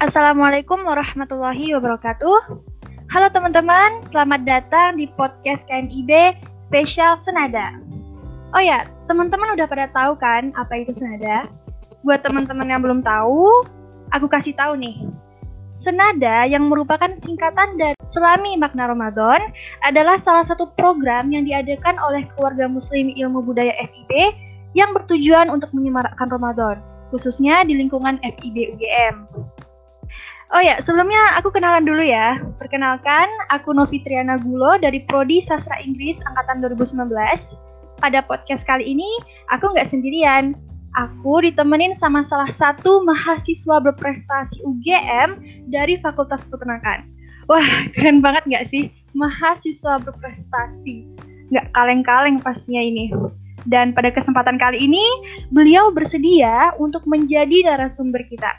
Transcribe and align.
Assalamualaikum 0.00 0.80
warahmatullahi 0.88 1.76
wabarakatuh. 1.76 2.38
Halo 3.12 3.28
teman-teman, 3.36 4.00
selamat 4.08 4.48
datang 4.48 4.96
di 4.96 5.04
podcast 5.12 5.68
KMIB 5.68 6.40
spesial 6.56 7.20
Senada. 7.20 7.76
Oh 8.56 8.64
ya, 8.64 8.88
teman-teman 9.12 9.52
udah 9.60 9.68
pada 9.68 9.92
tahu 9.92 10.16
kan 10.16 10.56
apa 10.56 10.80
itu 10.80 10.96
Senada? 10.96 11.44
Buat 12.00 12.24
teman-teman 12.24 12.64
yang 12.64 12.80
belum 12.80 13.04
tahu, 13.04 13.68
aku 14.16 14.24
kasih 14.24 14.56
tahu 14.56 14.80
nih. 14.80 15.04
Senada 15.76 16.48
yang 16.48 16.72
merupakan 16.72 17.12
singkatan 17.12 17.76
dari 17.76 18.00
Selami 18.08 18.56
Makna 18.56 18.88
Ramadan 18.88 19.52
adalah 19.84 20.16
salah 20.16 20.48
satu 20.48 20.72
program 20.80 21.28
yang 21.28 21.44
diadakan 21.44 22.00
oleh 22.00 22.24
keluarga 22.40 22.64
muslim 22.72 23.12
ilmu 23.12 23.44
budaya 23.44 23.76
FIB 23.76 24.32
yang 24.72 24.96
bertujuan 24.96 25.52
untuk 25.52 25.68
menyemarakkan 25.76 26.32
Ramadan, 26.32 26.80
khususnya 27.12 27.68
di 27.68 27.76
lingkungan 27.76 28.16
FIB 28.24 28.80
UGM. 28.80 29.28
Oh 30.50 30.58
ya, 30.58 30.82
sebelumnya 30.82 31.38
aku 31.38 31.54
kenalan 31.54 31.86
dulu 31.86 32.02
ya. 32.02 32.34
Perkenalkan, 32.58 33.30
aku 33.54 33.70
Novi 33.70 34.02
Triana 34.02 34.34
Gulo 34.34 34.82
dari 34.82 34.98
Prodi 35.06 35.38
Sastra 35.38 35.78
Inggris 35.78 36.18
Angkatan 36.26 36.58
2019. 36.66 37.06
Pada 38.02 38.18
podcast 38.26 38.66
kali 38.66 38.82
ini, 38.82 39.06
aku 39.54 39.70
nggak 39.70 39.86
sendirian. 39.86 40.58
Aku 40.98 41.38
ditemenin 41.38 41.94
sama 41.94 42.26
salah 42.26 42.50
satu 42.50 43.06
mahasiswa 43.06 43.78
berprestasi 43.78 44.58
UGM 44.66 45.38
dari 45.70 46.02
Fakultas 46.02 46.42
Peternakan. 46.50 47.06
Wah, 47.46 47.86
keren 47.94 48.18
banget 48.18 48.42
nggak 48.50 48.66
sih? 48.74 48.90
Mahasiswa 49.14 50.02
berprestasi. 50.02 51.06
Nggak 51.54 51.70
kaleng-kaleng 51.78 52.42
pastinya 52.42 52.82
ini. 52.82 53.14
Dan 53.70 53.94
pada 53.94 54.10
kesempatan 54.10 54.58
kali 54.58 54.82
ini, 54.82 55.06
beliau 55.54 55.94
bersedia 55.94 56.74
untuk 56.82 57.06
menjadi 57.06 57.70
narasumber 57.70 58.26
kita. 58.26 58.50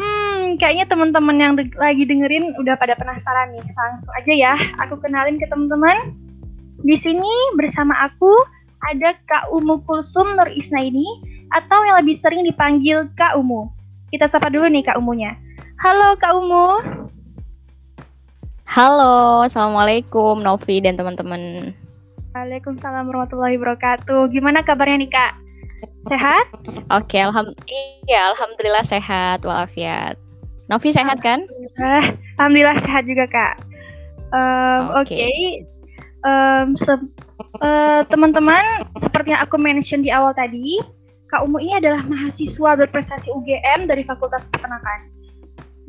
Hmm, 0.00 0.56
kayaknya 0.56 0.88
teman-teman 0.88 1.36
yang 1.36 1.52
de 1.60 1.68
lagi 1.76 2.08
dengerin 2.08 2.56
udah 2.56 2.72
pada 2.80 2.96
penasaran 2.96 3.52
nih. 3.52 3.60
Langsung 3.60 4.12
aja 4.16 4.32
ya, 4.32 4.54
aku 4.80 4.96
kenalin 4.96 5.36
ke 5.36 5.44
teman-teman. 5.44 6.16
Di 6.80 6.96
sini 6.96 7.28
bersama 7.60 7.92
aku 8.08 8.32
ada 8.88 9.12
Kak 9.28 9.52
Umu 9.52 9.84
Kulsum 9.84 10.40
Nur 10.40 10.48
Isnaini 10.48 11.04
atau 11.52 11.84
yang 11.84 12.00
lebih 12.00 12.16
sering 12.16 12.48
dipanggil 12.48 13.12
Kak 13.12 13.36
Umu. 13.36 13.68
Kita 14.08 14.24
sapa 14.24 14.48
dulu 14.48 14.64
nih 14.72 14.88
Kak 14.88 14.96
Umunya. 14.96 15.36
Halo 15.84 16.16
Kak 16.16 16.32
Umu. 16.32 16.80
Halo, 18.70 19.44
Assalamualaikum 19.44 20.40
Novi 20.40 20.80
dan 20.80 20.96
teman-teman. 20.96 21.74
Waalaikumsalam 22.32 23.04
warahmatullahi 23.04 23.58
wabarakatuh. 23.60 24.32
Gimana 24.32 24.64
kabarnya 24.64 25.04
nih 25.04 25.10
Kak? 25.12 25.49
Sehat? 26.08 26.46
Oke, 26.90 27.20
alham 27.20 27.54
iya, 28.08 28.32
alhamdulillah 28.34 28.82
sehat 28.82 29.44
walafiat. 29.44 30.16
Novi 30.70 30.90
sehat 30.94 31.18
kan? 31.20 31.44
Alhamdulillah, 31.46 32.04
alhamdulillah 32.38 32.78
sehat 32.82 33.02
juga 33.06 33.24
kak. 33.30 33.54
Um, 34.30 34.94
Oke, 35.02 35.12
okay. 35.12 35.22
okay. 35.26 35.44
um, 36.22 36.78
se 36.78 36.94
uh, 37.62 38.00
teman-teman, 38.06 38.62
seperti 39.02 39.34
yang 39.34 39.42
aku 39.42 39.58
mention 39.58 40.06
di 40.06 40.10
awal 40.14 40.30
tadi, 40.32 40.78
Kak 41.30 41.46
Umu 41.46 41.62
ini 41.62 41.78
adalah 41.78 42.02
mahasiswa 42.10 42.74
berprestasi 42.74 43.30
UGM 43.30 43.86
dari 43.86 44.02
Fakultas 44.02 44.50
Peternakan. 44.50 45.19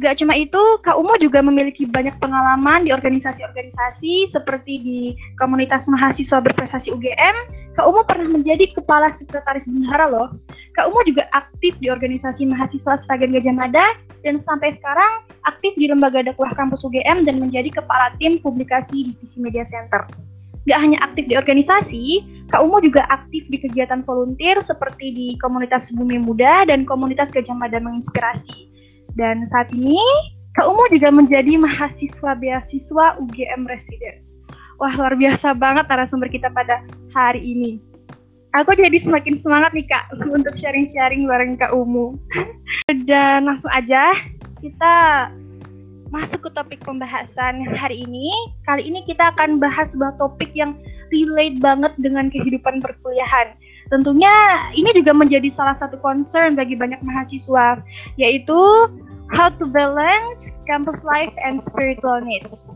Gak 0.02 0.18
cuma 0.18 0.34
itu, 0.34 0.58
Kak 0.82 0.98
Umu 0.98 1.14
juga 1.22 1.46
memiliki 1.46 1.86
banyak 1.86 2.18
pengalaman 2.18 2.82
di 2.82 2.90
organisasi-organisasi 2.90 4.26
seperti 4.26 4.82
di 4.82 5.00
komunitas 5.38 5.86
mahasiswa 5.94 6.42
berprestasi 6.42 6.90
UGM. 6.90 7.36
Kak 7.78 7.86
Umu 7.86 8.02
pernah 8.10 8.34
menjadi 8.34 8.74
kepala 8.74 9.14
sekretaris 9.14 9.70
bendahara 9.70 10.10
loh. 10.10 10.34
Kak 10.74 10.90
Umu 10.90 11.06
juga 11.06 11.30
aktif 11.38 11.78
di 11.78 11.94
organisasi 11.94 12.50
mahasiswa 12.50 12.98
Sragen 12.98 13.30
Gajah 13.30 13.54
Mada 13.54 13.86
dan 14.26 14.42
sampai 14.42 14.74
sekarang 14.74 15.22
aktif 15.46 15.78
di 15.78 15.86
lembaga 15.86 16.26
dakwah 16.26 16.50
kampus 16.58 16.82
UGM 16.82 17.22
dan 17.22 17.38
menjadi 17.38 17.70
kepala 17.70 18.10
tim 18.18 18.42
publikasi 18.42 19.14
divisi 19.14 19.38
media 19.38 19.62
center. 19.62 20.10
Gak 20.66 20.82
hanya 20.82 20.98
aktif 21.06 21.30
di 21.30 21.38
organisasi, 21.38 22.26
Kak 22.50 22.66
Umu 22.66 22.82
juga 22.82 23.06
aktif 23.14 23.46
di 23.54 23.62
kegiatan 23.62 24.02
volunteer 24.02 24.58
seperti 24.66 25.14
di 25.14 25.28
komunitas 25.38 25.94
Bumi 25.94 26.18
Muda 26.18 26.66
dan 26.66 26.90
komunitas 26.90 27.30
Gajah 27.30 27.54
Mada 27.54 27.78
Menginspirasi. 27.78 28.72
Dan 29.16 29.48
saat 29.52 29.72
ini 29.76 30.00
Kak 30.56 30.68
Umu 30.68 30.84
juga 30.92 31.08
menjadi 31.12 31.56
mahasiswa 31.56 32.36
beasiswa 32.36 33.06
UGM 33.24 33.68
Residence. 33.72 34.36
Wah, 34.84 34.92
luar 34.98 35.16
biasa 35.16 35.56
banget 35.56 35.88
narasumber 35.88 36.28
kita 36.28 36.52
pada 36.52 36.84
hari 37.16 37.40
ini. 37.40 37.80
Aku 38.52 38.76
jadi 38.76 39.00
semakin 39.00 39.40
semangat 39.40 39.72
nih 39.72 39.88
Kak 39.88 40.12
untuk 40.38 40.60
sharing-sharing 40.60 41.24
bareng 41.24 41.56
Kak 41.56 41.72
Umu. 41.72 42.20
Dan 43.08 43.48
langsung 43.48 43.72
aja 43.72 44.12
kita 44.60 44.96
masuk 46.12 46.44
ke 46.44 46.50
topik 46.52 46.84
pembahasan 46.84 47.64
hari 47.72 48.04
ini. 48.04 48.28
Kali 48.68 48.84
ini 48.84 49.08
kita 49.08 49.32
akan 49.32 49.64
bahas 49.64 49.96
sebuah 49.96 50.20
topik 50.20 50.52
yang 50.52 50.76
relate 51.16 51.64
banget 51.64 51.96
dengan 52.04 52.28
kehidupan 52.28 52.84
perkuliahan. 52.84 53.56
Tentunya 53.92 54.32
ini 54.72 54.96
juga 54.96 55.12
menjadi 55.12 55.52
salah 55.52 55.76
satu 55.76 56.00
concern 56.00 56.56
bagi 56.56 56.80
banyak 56.80 57.04
mahasiswa, 57.04 57.84
yaitu 58.16 58.88
how 59.36 59.52
to 59.52 59.68
balance 59.68 60.56
campus 60.64 61.04
life 61.04 61.36
and 61.44 61.60
spiritual 61.60 62.24
needs. 62.24 62.72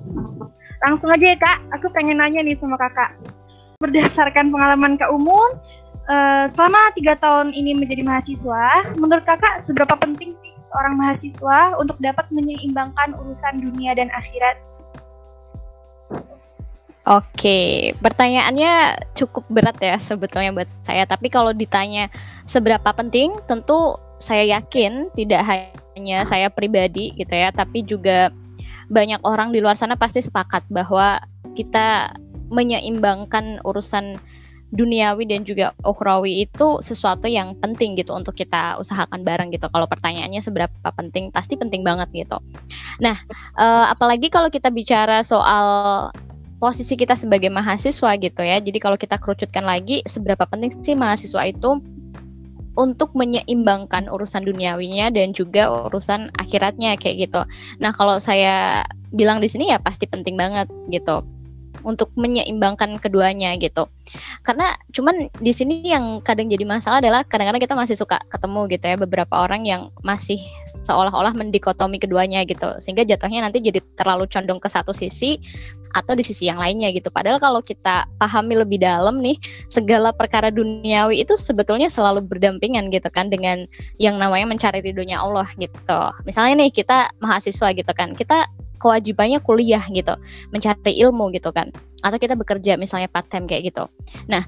Langsung 0.83 1.15
aja 1.15 1.33
ya 1.33 1.37
kak, 1.39 1.63
aku 1.71 1.87
pengen 1.95 2.19
nanya 2.19 2.43
nih 2.43 2.53
sama 2.59 2.75
kakak. 2.75 3.15
Berdasarkan 3.79 4.51
pengalaman 4.51 4.99
kak 4.99 5.07
umum, 5.07 5.55
uh, 6.11 6.45
selama 6.51 6.91
tiga 6.99 7.15
tahun 7.23 7.55
ini 7.55 7.79
menjadi 7.79 8.03
mahasiswa, 8.03 8.95
menurut 8.99 9.23
kakak 9.23 9.63
seberapa 9.63 9.95
penting 9.95 10.35
sih 10.35 10.51
seorang 10.67 10.99
mahasiswa 10.99 11.79
untuk 11.79 11.95
dapat 12.03 12.27
menyeimbangkan 12.27 13.15
urusan 13.23 13.63
dunia 13.63 13.95
dan 13.95 14.11
akhirat? 14.11 14.59
Oke, 17.05 17.93
pertanyaannya 18.01 18.97
cukup 19.13 19.45
berat 19.53 19.77
ya 19.77 20.01
sebetulnya 20.01 20.49
buat 20.49 20.65
saya. 20.81 21.05
Tapi 21.05 21.29
kalau 21.29 21.53
ditanya 21.53 22.09
seberapa 22.49 22.89
penting, 22.97 23.37
tentu 23.45 23.93
saya 24.17 24.57
yakin 24.57 25.13
tidak 25.13 25.45
hanya 25.45 26.25
saya 26.25 26.49
pribadi 26.49 27.13
gitu 27.13 27.29
ya, 27.29 27.53
tapi 27.53 27.85
juga 27.85 28.33
banyak 28.89 29.21
orang 29.21 29.53
di 29.53 29.61
luar 29.61 29.77
sana 29.77 29.93
pasti 29.93 30.25
sepakat 30.25 30.65
bahwa 30.73 31.21
kita 31.53 32.17
menyeimbangkan 32.49 33.61
urusan 33.61 34.17
duniawi 34.73 35.29
dan 35.29 35.45
juga 35.45 35.77
ukhrawi 35.85 36.49
itu 36.49 36.81
sesuatu 36.81 37.29
yang 37.29 37.53
penting 37.61 37.93
gitu 37.95 38.17
untuk 38.17 38.33
kita 38.33 38.81
usahakan 38.81 39.21
bareng 39.21 39.53
gitu. 39.53 39.69
Kalau 39.69 39.85
pertanyaannya 39.85 40.41
seberapa 40.41 40.89
penting, 40.97 41.29
pasti 41.29 41.53
penting 41.53 41.85
banget 41.85 42.09
gitu. 42.11 42.41
Nah, 42.97 43.21
uh, 43.61 43.93
apalagi 43.93 44.33
kalau 44.33 44.49
kita 44.49 44.73
bicara 44.73 45.21
soal 45.21 46.09
posisi 46.57 46.95
kita 46.95 47.13
sebagai 47.19 47.51
mahasiswa 47.51 48.11
gitu 48.17 48.41
ya. 48.41 48.57
Jadi 48.63 48.77
kalau 48.79 48.95
kita 48.95 49.19
kerucutkan 49.19 49.67
lagi 49.67 50.01
seberapa 50.07 50.47
penting 50.47 50.71
sih 50.81 50.95
mahasiswa 50.95 51.43
itu 51.47 51.79
untuk 52.75 53.15
menyeimbangkan 53.15 54.11
urusan 54.11 54.43
duniawinya 54.43 55.07
dan 55.11 55.31
juga 55.31 55.87
urusan 55.87 56.31
akhiratnya 56.35 56.99
kayak 56.99 57.31
gitu. 57.31 57.41
Nah, 57.79 57.95
kalau 57.95 58.19
saya 58.19 58.83
bilang 59.15 59.39
di 59.39 59.47
sini 59.47 59.71
ya 59.71 59.79
pasti 59.79 60.05
penting 60.11 60.35
banget 60.35 60.67
gitu 60.91 61.23
untuk 61.85 62.09
menyeimbangkan 62.17 62.97
keduanya 62.97 63.53
gitu. 63.61 63.85
Karena 64.41 64.73
cuman 64.91 65.29
di 65.37 65.53
sini 65.53 65.85
yang 65.85 66.19
kadang 66.25 66.49
jadi 66.49 66.65
masalah 66.65 66.99
adalah 66.99 67.21
kadang-kadang 67.25 67.61
kita 67.61 67.75
masih 67.77 67.95
suka 67.95 68.17
ketemu 68.33 68.65
gitu 68.73 68.85
ya 68.89 68.97
beberapa 68.97 69.33
orang 69.45 69.63
yang 69.69 69.93
masih 70.01 70.41
seolah-olah 70.83 71.37
mendikotomi 71.37 72.01
keduanya 72.01 72.41
gitu. 72.49 72.75
Sehingga 72.81 73.05
jatuhnya 73.05 73.45
nanti 73.45 73.61
jadi 73.61 73.79
terlalu 73.95 74.25
condong 74.25 74.57
ke 74.57 74.67
satu 74.67 74.89
sisi 74.89 75.37
atau 75.95 76.11
di 76.11 76.27
sisi 76.27 76.51
yang 76.51 76.59
lainnya 76.59 76.91
gitu. 76.91 77.07
Padahal 77.07 77.39
kalau 77.39 77.63
kita 77.63 78.03
pahami 78.19 78.59
lebih 78.59 78.83
dalam 78.83 79.23
nih 79.23 79.39
segala 79.71 80.11
perkara 80.11 80.51
duniawi 80.51 81.23
itu 81.23 81.39
sebetulnya 81.39 81.87
selalu 81.87 82.19
berdampingan 82.27 82.91
gitu 82.91 83.07
kan 83.07 83.31
dengan 83.31 83.63
yang 83.95 84.19
namanya 84.19 84.51
mencari 84.51 84.83
ridhonya 84.83 85.23
Allah 85.23 85.47
gitu. 85.55 86.01
Misalnya 86.27 86.67
nih 86.67 86.71
kita 86.75 87.15
mahasiswa 87.23 87.71
gitu 87.71 87.91
kan. 87.95 88.11
Kita 88.11 88.43
kewajibannya 88.77 89.39
kuliah 89.41 89.83
gitu, 89.91 90.15
mencari 90.51 90.93
ilmu 91.01 91.31
gitu 91.33 91.49
kan. 91.51 91.71
Atau 92.05 92.21
kita 92.21 92.37
bekerja 92.37 92.77
misalnya 92.77 93.09
part 93.09 93.27
time 93.27 93.49
kayak 93.49 93.73
gitu. 93.73 93.89
Nah, 94.29 94.45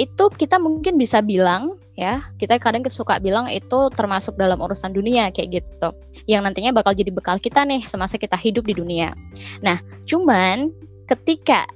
itu 0.00 0.24
kita 0.32 0.56
mungkin 0.56 0.96
bisa 0.96 1.20
bilang 1.20 1.76
ya, 2.00 2.24
kita 2.40 2.56
kadang 2.56 2.84
suka 2.88 3.20
bilang 3.20 3.48
itu 3.52 3.92
termasuk 3.92 4.40
dalam 4.40 4.60
urusan 4.60 4.96
dunia 4.96 5.28
kayak 5.34 5.60
gitu. 5.60 5.88
Yang 6.24 6.40
nantinya 6.48 6.70
bakal 6.72 6.96
jadi 6.96 7.12
bekal 7.12 7.36
kita 7.36 7.66
nih 7.68 7.84
semasa 7.84 8.16
kita 8.16 8.36
hidup 8.40 8.64
di 8.64 8.74
dunia. 8.76 9.12
Nah, 9.60 9.80
cuman 10.08 10.72
ketika 11.10 11.68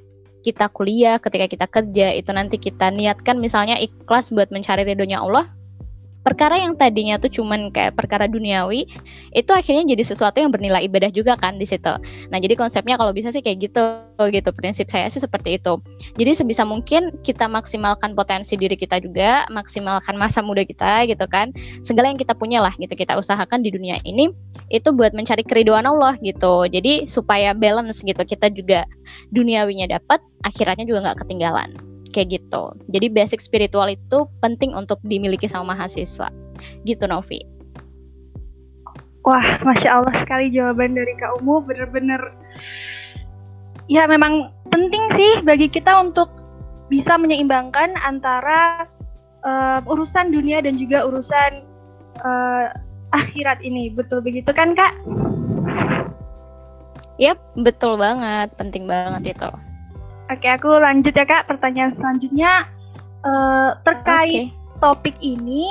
kita 0.47 0.71
kuliah, 0.71 1.19
ketika 1.19 1.51
kita 1.51 1.67
kerja, 1.67 2.15
itu 2.15 2.31
nanti 2.31 2.57
kita 2.57 2.95
niatkan 2.95 3.43
misalnya 3.43 3.77
ikhlas 3.83 4.31
buat 4.31 4.49
mencari 4.55 4.87
ridhonya 4.87 5.19
Allah, 5.19 5.51
perkara 6.27 6.59
yang 6.59 6.75
tadinya 6.75 7.23
tuh 7.23 7.31
cuman 7.31 7.71
kayak 7.71 7.95
perkara 7.95 8.27
duniawi 8.27 8.91
itu 9.31 9.51
akhirnya 9.55 9.87
jadi 9.95 10.03
sesuatu 10.03 10.43
yang 10.43 10.51
bernilai 10.51 10.83
ibadah 10.91 11.15
juga 11.15 11.39
kan 11.39 11.55
di 11.55 11.63
situ. 11.63 11.95
Nah, 12.35 12.39
jadi 12.43 12.59
konsepnya 12.59 12.99
kalau 12.99 13.15
bisa 13.15 13.31
sih 13.31 13.39
kayak 13.39 13.71
gitu 13.71 13.83
gitu. 14.35 14.51
Prinsip 14.51 14.91
saya 14.91 15.07
sih 15.07 15.23
seperti 15.23 15.63
itu. 15.63 15.79
Jadi 16.19 16.35
sebisa 16.35 16.67
mungkin 16.67 17.15
kita 17.23 17.47
maksimalkan 17.47 18.19
potensi 18.19 18.59
diri 18.59 18.75
kita 18.75 18.99
juga, 18.99 19.47
maksimalkan 19.55 20.19
masa 20.19 20.43
muda 20.43 20.67
kita 20.67 21.07
gitu 21.07 21.23
kan. 21.31 21.55
Segala 21.87 22.11
yang 22.11 22.19
kita 22.19 22.35
punya 22.35 22.59
lah 22.59 22.75
gitu 22.75 22.99
kita 22.99 23.15
usahakan 23.15 23.63
di 23.63 23.71
dunia 23.71 24.03
ini 24.03 24.35
itu 24.75 24.91
buat 24.91 25.15
mencari 25.15 25.47
keriduan 25.47 25.87
Allah 25.87 26.19
gitu. 26.27 26.67
Jadi 26.67 27.07
supaya 27.07 27.55
balance 27.55 28.03
gitu. 28.03 28.27
Kita 28.27 28.51
juga 28.51 28.83
duniawinya 29.31 29.95
dapat, 29.95 30.19
akhiratnya 30.43 30.91
juga 30.91 31.07
nggak 31.07 31.23
ketinggalan 31.23 31.96
kayak 32.17 32.41
gitu. 32.41 32.73
Jadi 32.89 33.13
basic 33.13 33.45
spiritual 33.45 33.93
itu 33.93 34.25
penting 34.41 34.73
untuk 34.73 34.97
dimiliki 35.05 35.45
sama 35.45 35.77
mahasiswa. 35.77 36.33
Gitu 36.89 37.05
Novi. 37.05 37.45
Wah, 39.29 39.61
masya 39.61 40.01
Allah 40.01 40.17
sekali 40.23 40.49
jawaban 40.49 40.97
dari 40.97 41.13
Kak 41.21 41.43
Umu, 41.43 41.61
bener-bener 41.61 42.33
ya 43.91 44.09
memang 44.09 44.49
penting 44.73 45.03
sih 45.19 45.43
bagi 45.45 45.69
kita 45.69 45.93
untuk 45.99 46.31
bisa 46.87 47.19
menyeimbangkan 47.19 47.99
antara 48.07 48.87
uh, 49.43 49.83
urusan 49.85 50.31
dunia 50.31 50.63
dan 50.63 50.79
juga 50.79 51.05
urusan 51.05 51.67
uh, 52.23 52.71
akhirat 53.13 53.61
ini. 53.67 53.91
Betul 53.91 54.23
begitu 54.23 54.55
kan 54.55 54.79
Kak? 54.79 54.95
Yap, 57.19 57.43
betul 57.59 57.99
banget, 57.99 58.55
penting 58.55 58.87
banget 58.87 59.35
itu. 59.35 59.51
Oke, 60.27 60.49
aku 60.51 60.71
lanjut 60.83 61.15
ya 61.15 61.23
kak. 61.23 61.47
Pertanyaan 61.47 61.95
selanjutnya 61.95 62.67
uh, 63.23 63.79
terkait 63.87 64.51
okay. 64.51 64.81
topik 64.83 65.15
ini, 65.23 65.71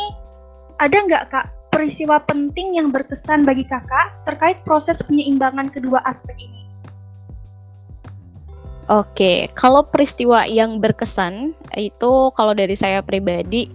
ada 0.79 0.95
nggak 0.95 1.23
kak 1.27 1.45
peristiwa 1.75 2.23
penting 2.23 2.79
yang 2.79 2.87
berkesan 2.87 3.43
bagi 3.43 3.67
kakak 3.67 4.15
terkait 4.23 4.63
proses 4.63 5.03
penyeimbangan 5.03 5.67
kedua 5.67 5.99
aspek 6.07 6.39
ini? 6.39 6.63
Oke, 8.87 9.49
kalau 9.57 9.83
peristiwa 9.83 10.47
yang 10.47 10.79
berkesan 10.79 11.57
itu 11.75 12.11
kalau 12.37 12.53
dari 12.55 12.77
saya 12.77 13.01
pribadi 13.03 13.67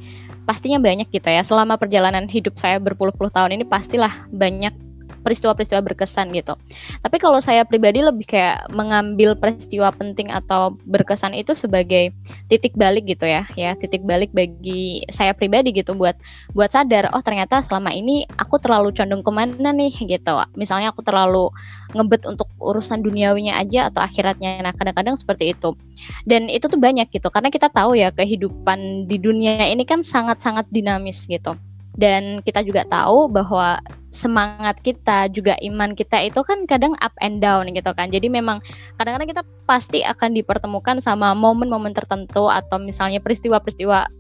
pastinya 0.48 0.80
banyak 0.80 1.12
gitu 1.12 1.28
ya. 1.28 1.44
Selama 1.44 1.76
perjalanan 1.76 2.24
hidup 2.30 2.56
saya 2.56 2.80
berpuluh-puluh 2.80 3.28
tahun 3.28 3.60
ini 3.60 3.64
pastilah 3.68 4.30
banyak 4.32 4.72
peristiwa-peristiwa 5.20 5.80
berkesan 5.84 6.32
gitu. 6.32 6.56
Tapi 7.00 7.16
kalau 7.20 7.38
saya 7.38 7.64
pribadi 7.64 8.00
lebih 8.00 8.26
kayak 8.26 8.72
mengambil 8.72 9.36
peristiwa 9.36 9.92
penting 9.94 10.32
atau 10.32 10.74
berkesan 10.88 11.36
itu 11.36 11.52
sebagai 11.52 12.12
titik 12.48 12.74
balik 12.74 13.06
gitu 13.06 13.28
ya, 13.28 13.46
ya 13.54 13.76
titik 13.76 14.02
balik 14.04 14.32
bagi 14.32 15.04
saya 15.12 15.36
pribadi 15.36 15.72
gitu 15.76 15.92
buat 15.94 16.16
buat 16.56 16.72
sadar 16.72 17.12
oh 17.12 17.22
ternyata 17.22 17.60
selama 17.60 17.92
ini 17.94 18.24
aku 18.40 18.58
terlalu 18.58 18.92
condong 18.96 19.22
ke 19.22 19.32
mana 19.32 19.70
nih 19.70 19.92
gitu. 19.92 20.34
Misalnya 20.56 20.92
aku 20.92 21.04
terlalu 21.04 21.52
ngebet 21.94 22.24
untuk 22.26 22.48
urusan 22.62 23.02
duniawinya 23.02 23.58
aja 23.60 23.90
atau 23.92 24.02
akhiratnya. 24.04 24.62
Nah 24.64 24.72
kadang-kadang 24.74 25.18
seperti 25.18 25.52
itu. 25.52 25.76
Dan 26.24 26.48
itu 26.48 26.66
tuh 26.66 26.80
banyak 26.80 27.12
gitu 27.12 27.28
karena 27.28 27.52
kita 27.52 27.68
tahu 27.68 27.98
ya 27.98 28.08
kehidupan 28.14 29.06
di 29.06 29.20
dunia 29.20 29.68
ini 29.68 29.84
kan 29.84 30.00
sangat-sangat 30.00 30.66
dinamis 30.72 31.28
gitu 31.28 31.52
dan 31.98 32.40
kita 32.44 32.62
juga 32.62 32.86
tahu 32.86 33.28
bahwa 33.28 33.76
semangat 34.10 34.82
kita 34.82 35.30
juga 35.30 35.54
iman 35.62 35.94
kita 35.94 36.18
itu 36.26 36.42
kan 36.42 36.66
kadang 36.66 36.98
up 36.98 37.14
and 37.22 37.38
down 37.38 37.70
gitu 37.70 37.90
kan. 37.94 38.10
Jadi 38.10 38.26
memang 38.26 38.58
kadang-kadang 38.98 39.30
kita 39.30 39.42
pasti 39.70 40.02
akan 40.02 40.34
dipertemukan 40.34 40.98
sama 40.98 41.30
momen-momen 41.32 41.94
tertentu 41.94 42.50
atau 42.50 42.76
misalnya 42.82 43.22
peristiwa-peristiwa 43.22 44.10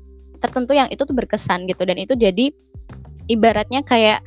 tertentu 0.40 0.72
yang 0.72 0.88
itu 0.94 1.02
tuh 1.02 1.14
berkesan 1.14 1.66
gitu. 1.66 1.82
Dan 1.82 1.98
itu 1.98 2.14
jadi 2.14 2.54
ibaratnya 3.26 3.82
kayak 3.82 4.22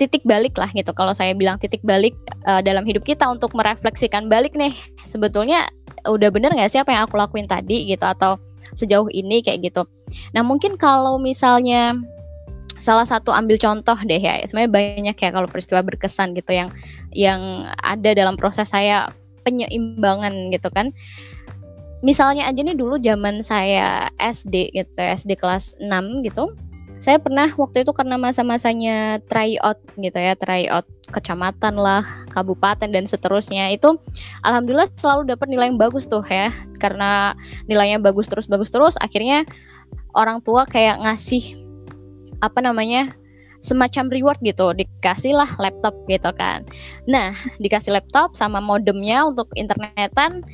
titik 0.00 0.24
balik 0.24 0.56
lah 0.56 0.72
gitu. 0.72 0.90
Kalau 0.96 1.12
saya 1.12 1.36
bilang 1.36 1.60
titik 1.60 1.84
balik 1.84 2.16
uh, 2.48 2.64
dalam 2.64 2.88
hidup 2.88 3.04
kita 3.04 3.28
untuk 3.28 3.52
merefleksikan 3.52 4.32
balik 4.32 4.56
nih 4.56 4.72
sebetulnya 5.04 5.68
udah 6.06 6.30
bener 6.30 6.54
nggak 6.54 6.70
sih 6.70 6.80
apa 6.80 6.94
yang 6.94 7.04
aku 7.04 7.18
lakuin 7.18 7.50
tadi 7.50 7.90
gitu 7.90 8.06
atau 8.06 8.38
sejauh 8.78 9.10
ini 9.12 9.42
kayak 9.44 9.72
gitu. 9.72 9.84
Nah 10.32 10.46
mungkin 10.46 10.78
kalau 10.78 11.18
misalnya 11.18 11.98
salah 12.78 13.06
satu 13.06 13.30
ambil 13.34 13.58
contoh 13.58 13.98
deh 14.06 14.18
ya. 14.18 14.42
Sebenarnya 14.46 14.72
banyak 14.72 15.16
ya 15.18 15.30
kalau 15.30 15.46
peristiwa 15.50 15.82
berkesan 15.82 16.34
gitu 16.34 16.54
yang 16.54 16.68
yang 17.12 17.68
ada 17.82 18.14
dalam 18.14 18.34
proses 18.38 18.70
saya 18.70 19.10
penyeimbangan 19.46 20.52
gitu 20.54 20.68
kan. 20.72 20.94
Misalnya 22.04 22.46
aja 22.46 22.60
nih 22.62 22.78
dulu 22.78 23.02
zaman 23.02 23.42
saya 23.42 24.06
SD 24.22 24.70
gitu 24.74 24.94
SD 24.98 25.34
kelas 25.34 25.74
6 25.82 26.22
gitu. 26.22 26.54
Saya 26.98 27.22
pernah 27.22 27.50
waktu 27.54 27.86
itu 27.86 27.94
karena 27.94 28.18
masa-masanya 28.18 29.22
tryout 29.30 29.78
gitu 30.02 30.18
ya 30.18 30.34
tryout 30.34 30.82
kecamatan 31.14 31.78
lah 31.78 32.02
kabupaten 32.34 32.90
dan 32.90 33.06
seterusnya. 33.06 33.70
Itu 33.74 33.98
alhamdulillah 34.42 34.90
selalu 34.98 35.30
dapat 35.30 35.46
nilai 35.50 35.74
yang 35.74 35.78
bagus 35.78 36.06
tuh 36.06 36.22
ya. 36.26 36.54
Karena 36.78 37.34
nilainya 37.66 37.98
bagus 37.98 38.30
terus 38.30 38.46
bagus 38.46 38.70
terus 38.70 38.94
akhirnya 38.98 39.42
orang 40.14 40.42
tua 40.42 40.66
kayak 40.66 41.02
ngasih 41.02 41.67
apa 42.40 42.58
namanya 42.62 43.12
semacam 43.58 44.06
reward 44.10 44.38
gitu 44.46 44.70
dikasih 44.70 45.34
lah 45.34 45.50
laptop 45.58 45.94
gitu 46.06 46.30
kan. 46.38 46.62
Nah 47.10 47.34
dikasih 47.58 47.94
laptop 47.94 48.38
sama 48.38 48.62
modemnya 48.62 49.26
untuk 49.26 49.50
internetan 49.58 50.46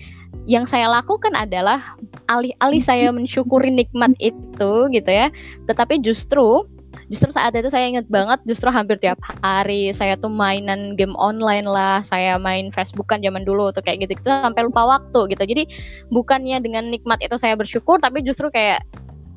yang 0.48 0.68
saya 0.68 0.88
lakukan 0.88 1.32
adalah 1.36 1.96
alih-alih 2.28 2.82
saya 2.82 3.08
mensyukuri 3.16 3.68
nikmat 3.72 4.16
itu 4.20 4.88
gitu 4.88 5.10
ya. 5.10 5.28
Tetapi 5.68 6.00
justru 6.00 6.64
justru 7.12 7.28
saat 7.36 7.52
itu 7.52 7.68
saya 7.68 7.90
ingat 7.92 8.08
banget 8.08 8.40
justru 8.48 8.72
hampir 8.72 8.96
tiap 8.96 9.20
hari 9.44 9.92
saya 9.92 10.16
tuh 10.16 10.32
mainan 10.32 10.96
game 10.96 11.12
online 11.20 11.68
lah 11.68 12.00
saya 12.00 12.40
main 12.40 12.72
Facebook 12.72 13.12
kan 13.12 13.20
zaman 13.20 13.44
dulu 13.44 13.68
tuh 13.76 13.84
kayak 13.84 14.08
gitu, 14.08 14.16
gitu 14.16 14.32
sampai 14.32 14.64
lupa 14.64 14.88
waktu 14.88 15.36
gitu. 15.36 15.44
Jadi 15.44 15.68
bukannya 16.08 16.56
dengan 16.64 16.88
nikmat 16.88 17.20
itu 17.20 17.36
saya 17.36 17.52
bersyukur 17.52 18.00
tapi 18.00 18.24
justru 18.24 18.48
kayak 18.48 18.80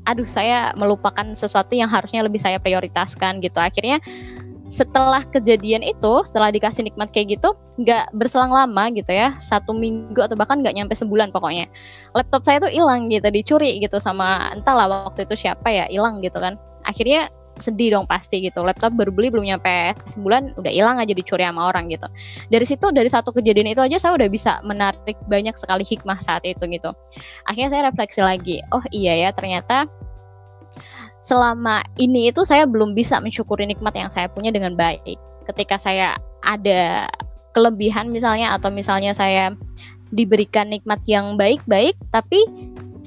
aduh 0.08 0.26
saya 0.26 0.72
melupakan 0.80 1.36
sesuatu 1.36 1.76
yang 1.76 1.92
harusnya 1.92 2.24
lebih 2.24 2.40
saya 2.40 2.58
prioritaskan 2.58 3.44
gitu. 3.44 3.60
Akhirnya 3.60 4.00
setelah 4.68 5.24
kejadian 5.32 5.80
itu 5.80 6.28
setelah 6.28 6.52
dikasih 6.52 6.84
nikmat 6.84 7.08
kayak 7.16 7.40
gitu 7.40 7.56
nggak 7.80 8.12
berselang 8.20 8.52
lama 8.52 8.92
gitu 8.92 9.16
ya 9.16 9.32
satu 9.40 9.72
minggu 9.72 10.20
atau 10.20 10.36
bahkan 10.36 10.60
nggak 10.60 10.76
nyampe 10.76 10.92
sebulan 10.92 11.32
pokoknya 11.32 11.72
laptop 12.12 12.44
saya 12.44 12.60
tuh 12.60 12.68
hilang 12.68 13.08
gitu 13.08 13.32
dicuri 13.32 13.80
gitu 13.80 13.96
sama 13.96 14.52
entahlah 14.52 15.08
waktu 15.08 15.24
itu 15.24 15.48
siapa 15.48 15.68
ya 15.72 15.86
hilang 15.88 16.20
gitu 16.20 16.36
kan. 16.40 16.60
Akhirnya 16.84 17.32
sedih 17.60 17.94
dong 17.98 18.06
pasti 18.06 18.42
gitu. 18.46 18.64
Laptop 18.64 18.94
baru 18.96 19.12
beli 19.12 19.34
belum 19.34 19.46
nyampe 19.46 19.98
sebulan 20.14 20.58
udah 20.58 20.72
hilang 20.72 20.98
aja 21.02 21.14
dicuri 21.14 21.44
sama 21.44 21.70
orang 21.70 21.92
gitu. 21.92 22.08
Dari 22.50 22.66
situ 22.66 22.90
dari 22.94 23.10
satu 23.10 23.34
kejadian 23.34 23.74
itu 23.74 23.82
aja 23.84 23.98
saya 23.98 24.14
udah 24.16 24.30
bisa 24.30 24.60
menarik 24.64 25.18
banyak 25.28 25.54
sekali 25.58 25.84
hikmah 25.84 26.18
saat 26.22 26.46
itu 26.46 26.64
gitu. 26.70 26.94
Akhirnya 27.50 27.70
saya 27.74 27.82
refleksi 27.90 28.22
lagi 28.22 28.58
oh 28.72 28.84
iya 28.94 29.28
ya 29.28 29.30
ternyata 29.34 29.90
selama 31.28 31.84
ini 32.00 32.32
itu 32.32 32.48
saya 32.48 32.64
belum 32.64 32.96
bisa 32.96 33.20
mensyukuri 33.20 33.68
nikmat 33.68 33.94
yang 34.00 34.08
saya 34.08 34.32
punya 34.32 34.54
dengan 34.54 34.80
baik. 34.80 35.20
Ketika 35.44 35.76
saya 35.76 36.16
ada 36.44 37.12
kelebihan 37.52 38.14
misalnya 38.14 38.54
atau 38.54 38.70
misalnya 38.72 39.12
saya 39.12 39.52
diberikan 40.14 40.72
nikmat 40.72 41.04
yang 41.04 41.36
baik-baik 41.36 42.00
tapi 42.16 42.40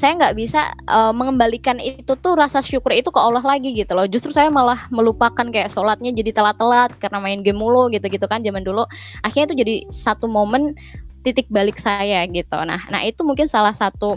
saya 0.01 0.17
nggak 0.17 0.33
bisa 0.41 0.73
uh, 0.89 1.13
mengembalikan 1.13 1.77
itu 1.77 2.17
tuh 2.17 2.33
rasa 2.33 2.65
syukur 2.65 2.97
itu 2.97 3.13
ke 3.13 3.21
Allah 3.21 3.45
lagi 3.45 3.77
gitu 3.77 3.93
loh. 3.93 4.09
Justru 4.09 4.33
saya 4.33 4.49
malah 4.49 4.89
melupakan 4.89 5.45
kayak 5.45 5.69
sholatnya 5.69 6.17
jadi 6.17 6.33
telat-telat 6.33 6.97
karena 6.97 7.21
main 7.21 7.45
game 7.45 7.61
mulu 7.61 7.93
gitu-gitu 7.93 8.25
kan 8.25 8.41
zaman 8.41 8.65
dulu. 8.65 8.89
Akhirnya 9.21 9.53
itu 9.53 9.57
jadi 9.61 9.75
satu 9.93 10.25
momen 10.25 10.73
titik 11.21 11.53
balik 11.53 11.77
saya 11.77 12.25
gitu. 12.33 12.57
Nah, 12.65 12.81
nah 12.89 13.05
itu 13.05 13.21
mungkin 13.29 13.45
salah 13.45 13.77
satu 13.77 14.17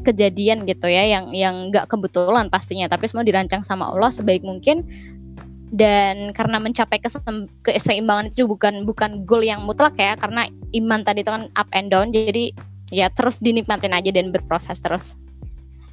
kejadian 0.00 0.64
gitu 0.64 0.88
ya 0.88 1.04
yang 1.04 1.28
yang 1.36 1.68
nggak 1.68 1.92
kebetulan 1.92 2.48
pastinya 2.48 2.88
tapi 2.88 3.10
semua 3.10 3.26
dirancang 3.26 3.60
sama 3.66 3.92
Allah 3.92 4.08
sebaik 4.14 4.46
mungkin 4.46 4.86
dan 5.74 6.32
karena 6.32 6.56
mencapai 6.56 6.96
keseimbangan 7.66 8.32
itu 8.32 8.48
bukan 8.48 8.88
bukan 8.88 9.28
goal 9.28 9.44
yang 9.44 9.68
mutlak 9.68 9.92
ya 10.00 10.16
karena 10.16 10.48
iman 10.72 11.04
tadi 11.04 11.20
itu 11.20 11.28
kan 11.28 11.52
up 11.60 11.68
and 11.76 11.92
down 11.92 12.08
jadi 12.08 12.56
ya 12.88 13.12
terus 13.12 13.40
dinikmatin 13.40 13.92
aja 13.92 14.10
dan 14.12 14.32
berproses 14.32 14.80
terus 14.80 15.14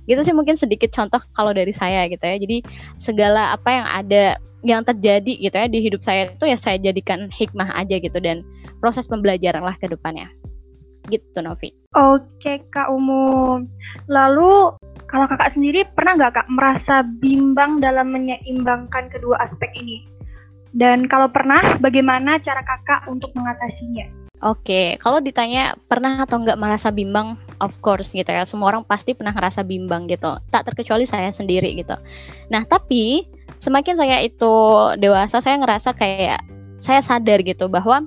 gitu 0.05 0.21
sih 0.21 0.35
mungkin 0.37 0.53
sedikit 0.53 0.93
contoh 0.93 1.17
kalau 1.33 1.51
dari 1.51 1.73
saya 1.73 2.05
gitu 2.05 2.21
ya 2.21 2.37
jadi 2.37 2.57
segala 3.01 3.57
apa 3.57 3.69
yang 3.73 3.87
ada 3.89 4.23
yang 4.65 4.81
terjadi 4.81 5.33
gitu 5.37 5.55
ya 5.55 5.67
di 5.69 5.79
hidup 5.81 6.01
saya 6.01 6.29
itu 6.29 6.45
ya 6.45 6.57
saya 6.57 6.77
jadikan 6.81 7.29
hikmah 7.29 7.69
aja 7.77 8.01
gitu 8.01 8.17
dan 8.17 8.41
proses 8.81 9.05
pembelajaran 9.05 9.61
lah 9.61 9.77
ke 9.77 9.89
depannya 9.89 10.29
gitu 11.09 11.37
Novi. 11.41 11.69
Oke 11.93 12.65
Kak 12.73 12.89
Umum. 12.89 13.69
Lalu 14.09 14.73
kalau 15.05 15.29
kakak 15.29 15.53
sendiri 15.53 15.85
pernah 15.93 16.17
nggak 16.17 16.33
kak 16.33 16.49
merasa 16.49 17.05
bimbang 17.21 17.77
dalam 17.77 18.09
menyeimbangkan 18.09 19.13
kedua 19.13 19.37
aspek 19.37 19.69
ini? 19.77 20.01
Dan 20.75 21.07
kalau 21.07 21.31
pernah, 21.31 21.79
bagaimana 21.79 22.35
cara 22.43 22.59
kakak 22.59 23.07
untuk 23.07 23.31
mengatasinya? 23.31 24.24
Oke, 24.45 25.01
kalau 25.01 25.17
ditanya 25.25 25.73
pernah 25.89 26.21
atau 26.21 26.37
nggak 26.37 26.61
merasa 26.61 26.93
bimbang, 26.93 27.33
of 27.57 27.73
course 27.81 28.13
gitu 28.13 28.29
ya. 28.29 28.45
Semua 28.45 28.69
orang 28.69 28.85
pasti 28.85 29.17
pernah 29.17 29.33
ngerasa 29.33 29.65
bimbang 29.65 30.05
gitu. 30.05 30.37
Tak 30.53 30.69
terkecuali 30.69 31.09
saya 31.09 31.33
sendiri 31.33 31.73
gitu. 31.73 31.97
Nah, 32.53 32.61
tapi 32.61 33.25
semakin 33.57 33.97
saya 33.97 34.21
itu 34.21 34.53
dewasa 35.01 35.41
saya 35.41 35.57
ngerasa 35.57 35.97
kayak 35.97 36.45
saya 36.77 37.01
sadar 37.01 37.41
gitu 37.41 37.65
bahwa 37.73 38.05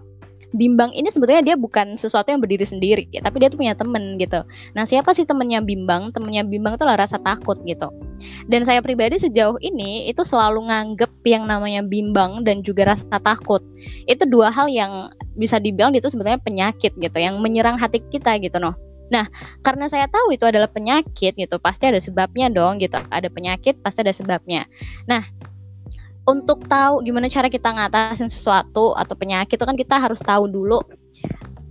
bimbang 0.57 0.95
ini 0.97 1.13
sebetulnya 1.13 1.45
dia 1.45 1.57
bukan 1.61 1.99
sesuatu 1.99 2.33
yang 2.33 2.41
berdiri 2.41 2.65
sendiri, 2.65 3.05
tapi 3.21 3.37
dia 3.43 3.53
tuh 3.53 3.61
punya 3.61 3.77
temen 3.77 4.17
gitu. 4.17 4.45
Nah, 4.73 4.85
siapa 4.89 5.13
sih 5.13 5.29
temennya 5.29 5.61
bimbang? 5.61 6.15
Temennya 6.17 6.47
bimbang 6.49 6.81
itu 6.81 6.85
lah 6.89 6.97
rasa 6.97 7.21
takut 7.21 7.61
gitu. 7.69 7.93
Dan 8.49 8.65
saya 8.65 8.81
pribadi 8.81 9.21
sejauh 9.21 9.61
ini 9.61 10.09
itu 10.09 10.25
selalu 10.25 10.73
nganggep 10.73 11.13
yang 11.29 11.45
namanya 11.45 11.85
bimbang 11.85 12.49
dan 12.49 12.65
juga 12.65 12.89
rasa 12.89 13.05
takut. 13.21 13.61
Itu 14.09 14.25
dua 14.25 14.49
hal 14.49 14.73
yang 14.73 15.13
bisa 15.37 15.61
dibilang 15.61 15.93
itu 15.93 16.09
sebetulnya 16.09 16.41
penyakit 16.41 16.97
gitu, 16.97 17.19
yang 17.21 17.39
menyerang 17.45 17.77
hati 17.77 18.01
kita 18.09 18.41
gitu 18.41 18.57
noh. 18.57 18.75
Nah, 19.09 19.25
karena 19.65 19.89
saya 19.89 20.05
tahu 20.09 20.37
itu 20.37 20.45
adalah 20.45 20.69
penyakit 20.69 21.33
gitu, 21.33 21.57
pasti 21.57 21.89
ada 21.89 21.97
sebabnya 21.97 22.53
dong 22.53 22.77
gitu. 22.77 23.01
Ada 23.09 23.33
penyakit, 23.33 23.81
pasti 23.81 24.05
ada 24.05 24.13
sebabnya. 24.13 24.69
Nah, 25.09 25.25
untuk 26.29 26.69
tahu 26.69 27.01
gimana 27.01 27.33
cara 27.33 27.49
kita 27.49 27.73
ngatasin 27.73 28.29
sesuatu 28.29 28.93
atau 28.93 29.17
penyakit 29.17 29.57
itu 29.57 29.65
kan 29.65 29.81
kita 29.81 29.97
harus 29.97 30.21
tahu 30.21 30.45
dulu 30.45 30.85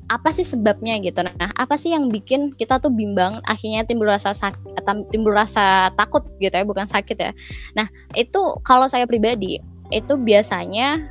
apa 0.08 0.32
sih 0.32 0.44
sebabnya 0.48 0.98
gitu. 1.04 1.20
Nah, 1.20 1.52
apa 1.60 1.76
sih 1.76 1.92
yang 1.92 2.08
bikin 2.08 2.56
kita 2.56 2.80
tuh 2.80 2.88
bimbang, 2.88 3.44
akhirnya 3.44 3.84
timbul 3.84 4.08
rasa 4.08 4.32
sakit, 4.32 4.80
timbul 5.12 5.36
rasa 5.36 5.92
takut 6.00 6.24
gitu 6.40 6.56
ya, 6.56 6.64
bukan 6.64 6.88
sakit 6.88 7.18
ya. 7.20 7.32
Nah, 7.76 7.92
itu 8.16 8.40
kalau 8.64 8.88
saya 8.88 9.04
pribadi 9.04 9.60
itu 9.92 10.14
biasanya 10.16 11.04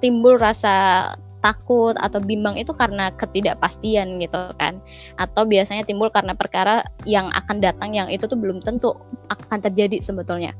timbul 0.00 0.40
rasa 0.40 1.12
takut 1.46 1.94
atau 2.02 2.18
bimbang 2.18 2.58
itu 2.58 2.74
karena 2.74 3.14
ketidakpastian 3.14 4.18
gitu 4.18 4.50
kan. 4.58 4.82
Atau 5.14 5.46
biasanya 5.46 5.86
timbul 5.86 6.10
karena 6.10 6.34
perkara 6.34 6.82
yang 7.06 7.30
akan 7.30 7.62
datang 7.62 7.94
yang 7.94 8.10
itu 8.10 8.26
tuh 8.26 8.34
belum 8.34 8.66
tentu 8.66 8.98
akan 9.30 9.62
terjadi 9.62 10.02
sebetulnya. 10.02 10.50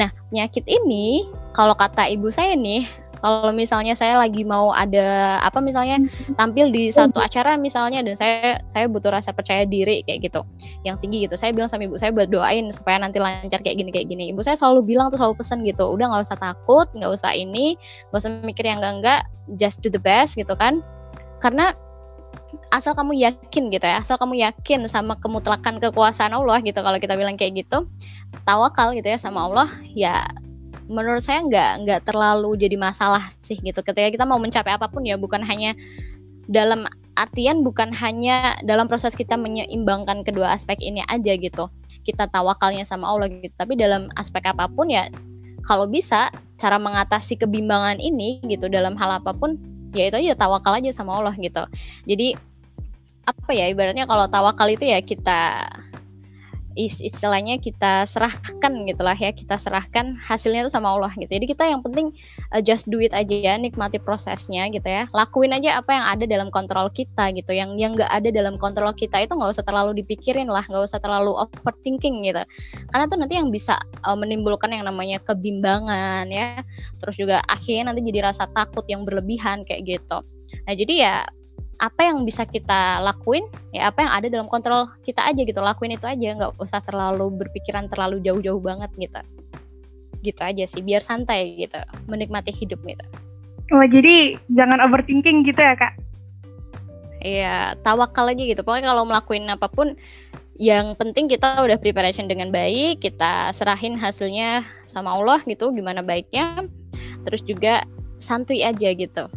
Nah 0.00 0.08
penyakit 0.32 0.64
ini 0.64 1.28
kalau 1.52 1.76
kata 1.76 2.08
ibu 2.08 2.32
saya 2.32 2.56
nih 2.56 2.88
kalau 3.20 3.52
misalnya 3.52 3.92
saya 3.92 4.16
lagi 4.16 4.42
mau 4.42 4.72
ada 4.72 5.38
apa 5.44 5.60
misalnya 5.60 6.00
hmm. 6.00 6.40
tampil 6.40 6.72
di 6.72 6.88
satu 6.88 7.20
acara 7.20 7.60
misalnya 7.60 8.00
dan 8.00 8.16
saya 8.16 8.64
saya 8.66 8.88
butuh 8.88 9.12
rasa 9.12 9.36
percaya 9.36 9.68
diri 9.68 10.00
kayak 10.08 10.32
gitu. 10.32 10.40
Yang 10.82 10.96
tinggi 11.04 11.18
gitu. 11.28 11.36
Saya 11.36 11.52
bilang 11.52 11.68
sama 11.68 11.84
ibu 11.84 12.00
saya 12.00 12.10
buat 12.10 12.32
doain 12.32 12.72
supaya 12.72 12.96
nanti 12.98 13.20
lancar 13.20 13.60
kayak 13.60 13.76
gini 13.76 13.90
kayak 13.92 14.08
gini. 14.08 14.32
Ibu 14.32 14.40
saya 14.40 14.56
selalu 14.56 14.96
bilang 14.96 15.12
tuh 15.12 15.20
selalu 15.20 15.36
pesan 15.36 15.62
gitu. 15.68 15.84
Udah 15.84 16.08
nggak 16.08 16.24
usah 16.26 16.38
takut 16.40 16.88
nggak 16.96 17.12
usah 17.12 17.32
ini 17.36 17.76
nggak 18.10 18.20
usah 18.24 18.30
mikir 18.42 18.64
yang 18.64 18.80
enggak 18.80 18.94
enggak 19.00 19.22
just 19.60 19.84
do 19.84 19.92
the 19.92 20.00
best 20.00 20.34
gitu 20.34 20.56
kan. 20.56 20.80
Karena 21.44 21.76
asal 22.70 22.94
kamu 22.94 23.18
yakin 23.18 23.70
gitu 23.70 23.82
ya 23.82 23.98
asal 23.98 24.14
kamu 24.18 24.38
yakin 24.42 24.86
sama 24.86 25.18
kemutlakan 25.18 25.82
kekuasaan 25.82 26.34
Allah 26.34 26.62
gitu 26.62 26.78
kalau 26.78 26.98
kita 27.02 27.18
bilang 27.18 27.34
kayak 27.34 27.66
gitu 27.66 27.86
tawakal 28.46 28.94
gitu 28.94 29.06
ya 29.06 29.18
sama 29.18 29.50
Allah 29.50 29.68
ya 29.90 30.26
menurut 30.90 31.22
saya 31.22 31.46
nggak 31.46 31.70
nggak 31.86 32.00
terlalu 32.04 32.58
jadi 32.58 32.74
masalah 32.74 33.30
sih 33.46 33.56
gitu. 33.62 33.80
Ketika 33.80 34.10
kita 34.10 34.24
mau 34.26 34.42
mencapai 34.42 34.74
apa 34.74 34.90
pun 34.90 35.06
ya 35.06 35.14
bukan 35.14 35.40
hanya 35.46 35.78
dalam 36.50 36.90
artian 37.14 37.62
bukan 37.62 37.94
hanya 37.94 38.58
dalam 38.66 38.90
proses 38.90 39.14
kita 39.14 39.38
menyeimbangkan 39.38 40.26
kedua 40.26 40.50
aspek 40.58 40.82
ini 40.82 41.06
aja 41.06 41.38
gitu. 41.38 41.70
Kita 42.02 42.26
tawakalnya 42.26 42.82
sama 42.82 43.06
Allah 43.06 43.30
gitu. 43.30 43.54
Tapi 43.54 43.78
dalam 43.78 44.10
aspek 44.18 44.42
apa 44.50 44.66
pun 44.66 44.90
ya 44.90 45.06
kalau 45.62 45.86
bisa 45.86 46.34
cara 46.58 46.76
mengatasi 46.76 47.38
kebimbangan 47.38 48.02
ini 48.02 48.42
gitu 48.50 48.66
dalam 48.66 48.98
hal 48.98 49.22
apa 49.22 49.30
pun 49.30 49.56
ya 49.94 50.10
itu 50.10 50.16
aja 50.18 50.34
tawakal 50.34 50.74
aja 50.74 50.90
sama 50.90 51.22
Allah 51.22 51.38
gitu. 51.38 51.62
Jadi 52.10 52.34
apa 53.30 53.50
ya 53.54 53.70
ibaratnya 53.70 54.10
kalau 54.10 54.26
tawakal 54.26 54.66
itu 54.66 54.90
ya 54.90 54.98
kita 55.04 55.70
istilahnya 56.78 57.58
kita 57.58 58.06
serahkan 58.06 58.72
gitulah 58.86 59.18
ya 59.18 59.34
kita 59.34 59.58
serahkan 59.58 60.14
hasilnya 60.22 60.66
itu 60.66 60.72
sama 60.72 60.94
Allah 60.94 61.10
gitu. 61.18 61.30
Jadi 61.30 61.46
kita 61.50 61.66
yang 61.66 61.82
penting 61.82 62.14
uh, 62.54 62.62
just 62.62 62.86
do 62.86 63.02
it 63.02 63.10
aja 63.10 63.34
ya 63.34 63.54
nikmati 63.58 63.98
prosesnya 63.98 64.70
gitu 64.70 64.86
ya. 64.86 65.10
Lakuin 65.10 65.50
aja 65.50 65.82
apa 65.82 65.90
yang 65.90 66.04
ada 66.06 66.24
dalam 66.30 66.48
kontrol 66.54 66.86
kita 66.94 67.34
gitu. 67.34 67.50
Yang 67.50 67.74
yang 67.80 67.92
nggak 67.98 68.10
ada 68.10 68.30
dalam 68.30 68.54
kontrol 68.56 68.94
kita 68.94 69.18
itu 69.18 69.34
nggak 69.34 69.50
usah 69.50 69.66
terlalu 69.66 69.98
dipikirin 70.02 70.46
lah 70.46 70.62
nggak 70.70 70.86
usah 70.86 71.02
terlalu 71.02 71.34
overthinking 71.34 72.22
gitu. 72.22 72.42
Karena 72.94 73.04
itu 73.10 73.16
nanti 73.18 73.34
yang 73.34 73.48
bisa 73.50 73.74
uh, 74.06 74.14
menimbulkan 74.14 74.70
yang 74.70 74.86
namanya 74.86 75.18
kebimbangan 75.26 76.30
ya. 76.30 76.62
Terus 77.02 77.18
juga 77.18 77.42
akhirnya 77.50 77.90
nanti 77.90 78.06
jadi 78.06 78.30
rasa 78.30 78.46
takut 78.54 78.86
yang 78.86 79.02
berlebihan 79.02 79.66
kayak 79.66 79.98
gitu. 79.98 80.22
Nah 80.66 80.74
jadi 80.74 80.94
ya 80.94 81.14
apa 81.80 82.12
yang 82.12 82.28
bisa 82.28 82.44
kita 82.44 83.00
lakuin 83.00 83.48
ya 83.72 83.88
apa 83.88 84.04
yang 84.04 84.12
ada 84.12 84.26
dalam 84.28 84.48
kontrol 84.52 84.92
kita 85.00 85.24
aja 85.24 85.40
gitu 85.40 85.64
lakuin 85.64 85.96
itu 85.96 86.04
aja 86.04 86.36
nggak 86.36 86.60
usah 86.60 86.84
terlalu 86.84 87.32
berpikiran 87.40 87.88
terlalu 87.88 88.20
jauh-jauh 88.20 88.60
banget 88.60 88.92
gitu 89.00 89.20
gitu 90.20 90.40
aja 90.44 90.64
sih 90.68 90.84
biar 90.84 91.00
santai 91.00 91.56
gitu 91.56 91.80
menikmati 92.04 92.52
hidup 92.52 92.76
gitu 92.84 93.04
oh 93.72 93.84
jadi 93.88 94.36
jangan 94.52 94.84
overthinking 94.84 95.42
gitu 95.48 95.58
ya 95.58 95.74
kak 95.74 95.96
Iya, 97.20 97.76
tawakal 97.84 98.32
aja 98.32 98.40
gitu. 98.40 98.64
Pokoknya 98.64 98.96
kalau 98.96 99.04
melakuin 99.04 99.44
apa 99.52 99.68
pun, 99.68 99.92
yang 100.56 100.96
penting 100.96 101.28
kita 101.28 101.60
udah 101.60 101.76
preparation 101.76 102.24
dengan 102.24 102.48
baik, 102.48 103.04
kita 103.04 103.52
serahin 103.52 103.92
hasilnya 103.92 104.64
sama 104.88 105.20
Allah 105.20 105.44
gitu, 105.44 105.68
gimana 105.68 106.00
baiknya. 106.00 106.64
Terus 107.28 107.44
juga 107.44 107.84
santuy 108.24 108.64
aja 108.64 108.96
gitu. 108.96 109.28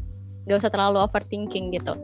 Gak 0.48 0.64
usah 0.64 0.72
terlalu 0.72 1.04
overthinking 1.04 1.76
gitu 1.76 2.00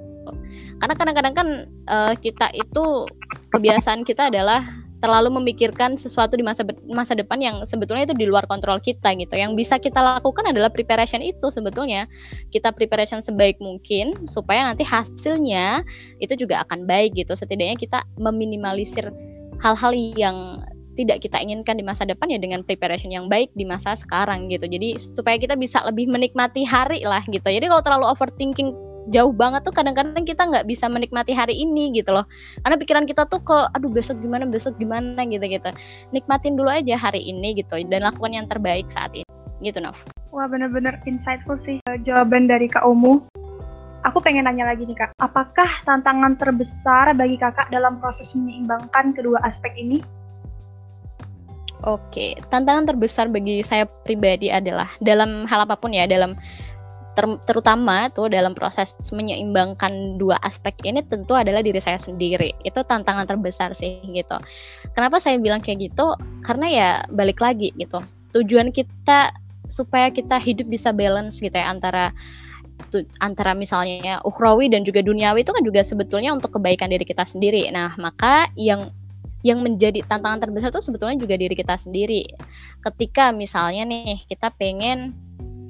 karena 0.79 0.95
kadang-kadang 0.95 1.33
kan 1.35 1.47
uh, 1.91 2.13
kita 2.15 2.51
itu 2.55 3.05
kebiasaan 3.51 4.07
kita 4.07 4.31
adalah 4.31 4.63
terlalu 4.99 5.31
memikirkan 5.39 5.95
sesuatu 5.95 6.35
di 6.35 6.43
masa 6.43 6.67
masa 6.91 7.15
depan 7.15 7.39
yang 7.39 7.63
sebetulnya 7.63 8.11
itu 8.11 8.15
di 8.19 8.27
luar 8.27 8.43
kontrol 8.51 8.83
kita 8.83 9.15
gitu. 9.15 9.31
Yang 9.31 9.55
bisa 9.55 9.75
kita 9.79 9.99
lakukan 9.99 10.51
adalah 10.51 10.67
preparation 10.67 11.23
itu 11.23 11.47
sebetulnya. 11.47 12.05
Kita 12.51 12.75
preparation 12.75 13.23
sebaik 13.23 13.63
mungkin 13.63 14.27
supaya 14.27 14.67
nanti 14.67 14.83
hasilnya 14.83 15.87
itu 16.19 16.35
juga 16.35 16.67
akan 16.67 16.83
baik 16.83 17.15
gitu. 17.15 17.31
Setidaknya 17.31 17.79
kita 17.79 17.99
meminimalisir 18.19 19.07
hal-hal 19.63 19.91
yang 19.95 20.59
tidak 20.99 21.23
kita 21.23 21.39
inginkan 21.39 21.79
di 21.79 21.85
masa 21.87 22.03
depan 22.03 22.27
ya 22.27 22.35
dengan 22.35 22.59
preparation 22.59 23.07
yang 23.07 23.31
baik 23.31 23.55
di 23.55 23.63
masa 23.63 23.95
sekarang 23.95 24.51
gitu. 24.51 24.67
Jadi 24.67 24.99
supaya 24.99 25.39
kita 25.39 25.55
bisa 25.55 25.79
lebih 25.87 26.11
menikmati 26.11 26.67
hari 26.67 27.07
lah 27.07 27.23
gitu. 27.31 27.47
Jadi 27.47 27.71
kalau 27.71 27.79
terlalu 27.79 28.11
overthinking 28.11 28.88
jauh 29.07 29.31
banget 29.31 29.63
tuh 29.63 29.71
kadang-kadang 29.71 30.27
kita 30.27 30.43
nggak 30.43 30.67
bisa 30.67 30.91
menikmati 30.91 31.31
hari 31.31 31.55
ini 31.55 31.95
gitu 31.95 32.11
loh. 32.11 32.27
Karena 32.61 32.75
pikiran 32.75 33.05
kita 33.07 33.23
tuh 33.31 33.39
ke 33.39 33.57
aduh 33.71 33.87
besok 33.87 34.19
gimana 34.19 34.43
besok 34.43 34.75
gimana 34.75 35.23
gitu 35.25 35.47
gitu 35.47 35.71
nikmatin 36.11 36.59
dulu 36.59 36.67
aja 36.67 36.99
hari 36.99 37.23
ini 37.23 37.55
gitu 37.55 37.79
dan 37.87 38.03
lakukan 38.03 38.35
yang 38.35 38.45
terbaik 38.51 38.91
saat 38.91 39.15
ini 39.15 39.25
gitu 39.63 39.79
Nov. 39.79 39.99
Wah 40.29 40.45
bener-bener 40.45 40.99
insightful 41.09 41.57
sih 41.57 41.79
eh, 41.89 41.97
jawaban 42.05 42.45
dari 42.45 42.69
Kak 42.69 42.85
Omu 42.85 43.25
aku 44.03 44.23
pengen 44.23 44.47
nanya 44.47 44.71
lagi 44.71 44.87
nih 44.87 44.95
Kak. 44.95 45.11
Apakah 45.19 45.83
tantangan 45.83 46.39
terbesar 46.39 47.11
bagi 47.15 47.35
Kakak 47.35 47.71
dalam 47.71 47.99
proses 47.99 48.31
menyeimbangkan 48.35 49.11
kedua 49.15 49.43
aspek 49.43 49.75
ini? 49.75 49.99
Oke, 51.87 52.35
tantangan 52.51 52.91
terbesar 52.91 53.31
bagi 53.31 53.63
saya 53.63 53.87
pribadi 53.87 54.51
adalah 54.51 54.91
dalam 54.99 55.47
hal 55.47 55.63
apa 55.63 55.79
pun 55.79 55.95
ya, 55.95 56.03
dalam 56.11 56.35
ter 57.17 57.25
terutama 57.45 58.07
tuh 58.13 58.29
dalam 58.29 58.53
proses 58.53 58.95
menyeimbangkan 59.09 60.21
dua 60.21 60.37
aspek 60.45 60.75
ini 60.85 61.01
tentu 61.05 61.35
adalah 61.35 61.59
diri 61.65 61.81
saya 61.81 61.97
sendiri. 61.97 62.53
Itu 62.63 62.85
tantangan 62.85 63.25
terbesar 63.25 63.73
sih 63.73 64.01
gitu. 64.05 64.37
Kenapa 64.93 65.17
saya 65.17 65.37
bilang 65.41 65.59
kayak 65.59 65.91
gitu? 65.91 66.13
Karena 66.45 66.65
ya 66.69 66.89
balik 67.11 67.41
lagi 67.41 67.73
gitu. 67.75 67.99
Tujuan 68.33 68.69
kita 68.69 69.33
supaya 69.69 70.09
kita 70.09 70.37
hidup 70.41 70.69
bisa 70.69 70.89
balance 70.89 71.41
gitu 71.41 71.53
ya 71.53 71.69
antara 71.69 72.13
antara 73.19 73.51
misalnya 73.53 74.23
ukhrawi 74.23 74.71
dan 74.71 74.87
juga 74.87 75.03
duniawi 75.03 75.43
itu 75.43 75.51
kan 75.51 75.61
juga 75.61 75.83
sebetulnya 75.83 76.31
untuk 76.31 76.57
kebaikan 76.57 76.89
diri 76.89 77.05
kita 77.05 77.27
sendiri. 77.27 77.67
Nah, 77.69 77.93
maka 77.99 78.49
yang 78.55 78.89
yang 79.39 79.63
menjadi 79.63 80.03
tantangan 80.03 80.43
terbesar 80.43 80.71
itu 80.71 80.83
sebetulnya 80.83 81.15
juga 81.15 81.39
diri 81.39 81.55
kita 81.55 81.75
sendiri. 81.79 82.27
Ketika 82.83 83.31
misalnya 83.31 83.87
nih 83.87 84.23
kita 84.27 84.51
pengen 84.55 85.15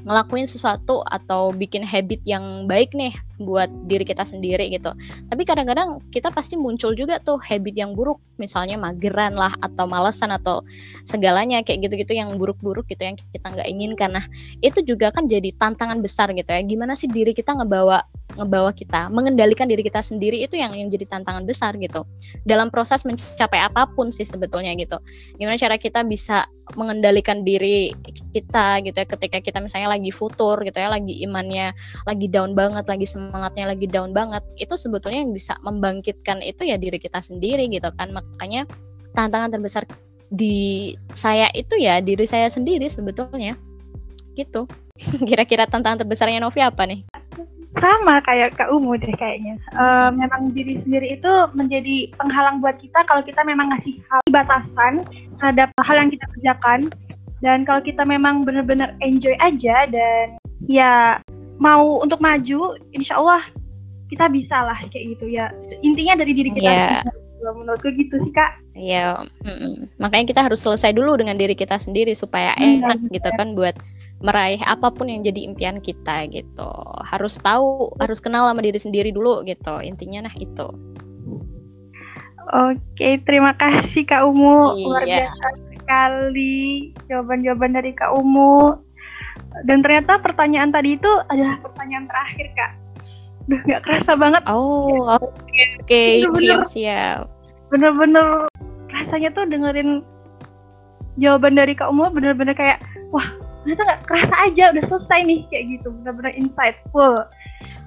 ngelakuin 0.09 0.49
sesuatu 0.49 1.05
atau 1.05 1.53
bikin 1.53 1.85
habit 1.85 2.17
yang 2.25 2.65
baik 2.65 2.97
nih 2.97 3.13
buat 3.37 3.69
diri 3.85 4.01
kita 4.01 4.25
sendiri 4.25 4.73
gitu. 4.73 4.89
Tapi 5.29 5.45
kadang-kadang 5.45 6.01
kita 6.09 6.33
pasti 6.33 6.57
muncul 6.57 6.97
juga 6.97 7.21
tuh 7.21 7.37
habit 7.37 7.77
yang 7.77 7.93
buruk, 7.93 8.17
misalnya 8.41 8.81
mageran 8.81 9.37
lah 9.37 9.53
atau 9.61 9.85
malesan 9.85 10.33
atau 10.33 10.65
segalanya 11.05 11.61
kayak 11.61 11.85
gitu-gitu 11.85 12.17
yang 12.17 12.41
buruk-buruk 12.41 12.89
gitu 12.89 13.05
yang 13.05 13.21
kita 13.21 13.47
nggak 13.53 13.69
inginkan. 13.69 14.17
Nah 14.17 14.25
itu 14.65 14.81
juga 14.81 15.13
kan 15.13 15.29
jadi 15.29 15.53
tantangan 15.61 16.01
besar 16.01 16.33
gitu 16.33 16.49
ya. 16.49 16.65
Gimana 16.65 16.97
sih 16.97 17.05
diri 17.05 17.37
kita 17.37 17.53
ngebawa 17.53 18.01
ngebawa 18.37 18.69
kita 18.75 19.09
mengendalikan 19.09 19.65
diri 19.65 19.81
kita 19.81 20.05
sendiri 20.05 20.45
itu 20.45 20.53
yang 20.53 20.77
yang 20.77 20.91
jadi 20.93 21.09
tantangan 21.09 21.49
besar 21.49 21.73
gitu. 21.81 22.05
Dalam 22.45 22.69
proses 22.69 23.01
mencapai 23.01 23.57
apa 23.57 23.89
pun 23.97 24.13
sih 24.13 24.27
sebetulnya 24.27 24.75
gitu. 24.77 25.01
Gimana 25.41 25.57
cara 25.57 25.81
kita 25.81 26.05
bisa 26.05 26.45
mengendalikan 26.77 27.41
diri 27.41 27.89
kita 28.37 28.85
gitu 28.85 28.93
ya 28.93 29.07
ketika 29.09 29.41
kita 29.41 29.57
misalnya 29.57 29.89
lagi 29.89 30.13
futur 30.13 30.61
gitu 30.61 30.77
ya 30.77 30.93
lagi 30.93 31.17
imannya 31.25 31.73
lagi 32.05 32.29
down 32.29 32.53
banget 32.53 32.85
lagi 32.85 33.09
semangatnya 33.09 33.73
lagi 33.73 33.89
down 33.89 34.13
banget 34.13 34.45
itu 34.61 34.77
sebetulnya 34.77 35.25
yang 35.25 35.33
bisa 35.33 35.57
membangkitkan 35.65 36.45
itu 36.45 36.69
ya 36.69 36.77
diri 36.77 37.01
kita 37.01 37.17
sendiri 37.19 37.65
gitu 37.73 37.89
kan. 37.97 38.13
Makanya 38.13 38.69
tantangan 39.17 39.49
terbesar 39.57 39.83
di 40.29 40.93
saya 41.17 41.49
itu 41.57 41.73
ya 41.81 41.97
diri 41.99 42.29
saya 42.29 42.45
sendiri 42.45 42.85
sebetulnya. 42.85 43.57
Gitu. 44.37 44.69
Kira-kira 45.27 45.65
tantangan 45.65 46.05
terbesarnya 46.05 46.37
Novi 46.43 46.61
apa 46.61 46.85
nih 46.85 47.18
sama 47.69 48.17
kayak 48.25 48.57
Kak 48.57 48.73
Umu 48.73 48.97
deh 48.97 49.13
kayaknya. 49.13 49.61
Uh, 49.77 50.09
memang 50.09 50.49
diri 50.57 50.73
sendiri 50.73 51.13
itu 51.13 51.31
menjadi 51.53 52.09
penghalang 52.17 52.65
buat 52.65 52.81
kita 52.81 53.05
kalau 53.05 53.21
kita 53.21 53.45
memang 53.45 53.69
ngasih 53.69 54.01
hal 54.09 54.21
batasan 54.33 55.05
terhadap 55.37 55.69
hal 55.85 55.95
yang 56.01 56.09
kita 56.09 56.25
kerjakan. 56.37 56.89
Dan 57.39 57.63
kalau 57.63 57.79
kita 57.79 58.03
memang 58.03 58.43
benar-benar 58.43 58.97
enjoy 58.99 59.37
aja 59.39 59.87
dan 59.87 60.35
ya 60.67 61.21
mau 61.61 62.01
untuk 62.01 62.19
maju, 62.19 62.75
insya 62.91 63.15
Allah 63.21 63.45
kita 64.09 64.27
bisa 64.33 64.57
lah 64.65 64.75
kayak 64.89 65.15
gitu 65.15 65.29
ya. 65.29 65.53
Intinya 65.85 66.19
dari 66.19 66.33
diri 66.33 66.51
kita 66.51 66.65
yeah. 66.65 67.05
sendiri. 67.05 67.17
Menurutku 67.39 67.95
gitu 67.95 68.19
sih 68.19 68.35
kak. 68.35 68.59
Iya, 68.75 69.23
mm 69.47 69.47
-mm. 69.47 69.73
makanya 69.95 70.25
kita 70.27 70.41
harus 70.43 70.59
selesai 70.59 70.91
dulu 70.91 71.15
dengan 71.15 71.39
diri 71.39 71.55
kita 71.55 71.79
sendiri 71.79 72.11
supaya 72.11 72.51
enak 72.59 72.99
hmm, 72.99 73.11
gitu 73.15 73.29
kan 73.39 73.55
buat 73.55 73.79
meraih 74.19 74.59
apa 74.67 74.91
pun 74.91 75.07
yang 75.07 75.23
jadi 75.23 75.47
impian 75.47 75.79
kita 75.79 76.27
gitu. 76.27 76.71
Harus 77.07 77.39
tahu, 77.39 77.95
harus 77.99 78.19
kenal 78.19 78.51
sama 78.51 78.59
diri 78.59 78.79
sendiri 78.79 79.09
dulu 79.15 79.47
gitu. 79.47 79.79
Intinya 79.79 80.27
nah 80.27 80.35
itu. 80.35 80.67
Oke, 82.49 83.21
terima 83.23 83.53
kasih 83.55 84.09
Kak 84.09 84.25
Umu. 84.25 84.73
Iya. 84.75 84.85
Luar 84.89 85.03
biasa 85.05 85.47
sekali 85.69 86.91
jawaban-jawaban 87.07 87.77
dari 87.77 87.91
Kak 87.93 88.11
Umu. 88.17 88.73
Dan 89.65 89.85
ternyata 89.85 90.17
pertanyaan 90.19 90.73
tadi 90.73 90.97
itu 90.97 91.11
adalah 91.29 91.61
pertanyaan 91.61 92.09
terakhir, 92.09 92.47
Kak. 92.57 92.71
Udah 93.49 93.59
gak 93.65 93.81
kerasa 93.85 94.11
banget. 94.17 94.41
Oh, 94.45 95.09
oke, 95.17 95.29
okay, 95.85 96.25
okay. 96.25 96.41
siap-siap. 96.41 97.29
Bener-bener 97.69 98.49
rasanya 98.89 99.29
tuh 99.33 99.45
dengerin 99.45 100.01
jawaban 101.21 101.53
dari 101.53 101.77
Kak 101.77 101.93
Umu 101.93 102.09
bener-bener 102.09 102.57
kayak, 102.57 102.81
wah 103.13 103.29
ternyata 103.63 103.81
nggak 103.85 104.01
kerasa 104.07 104.35
aja 104.47 104.63
udah 104.71 104.83
selesai 104.87 105.19
nih 105.25 105.39
kayak 105.51 105.63
gitu. 105.79 105.87
Benar-benar 106.01 106.33
insightful. 106.35 107.25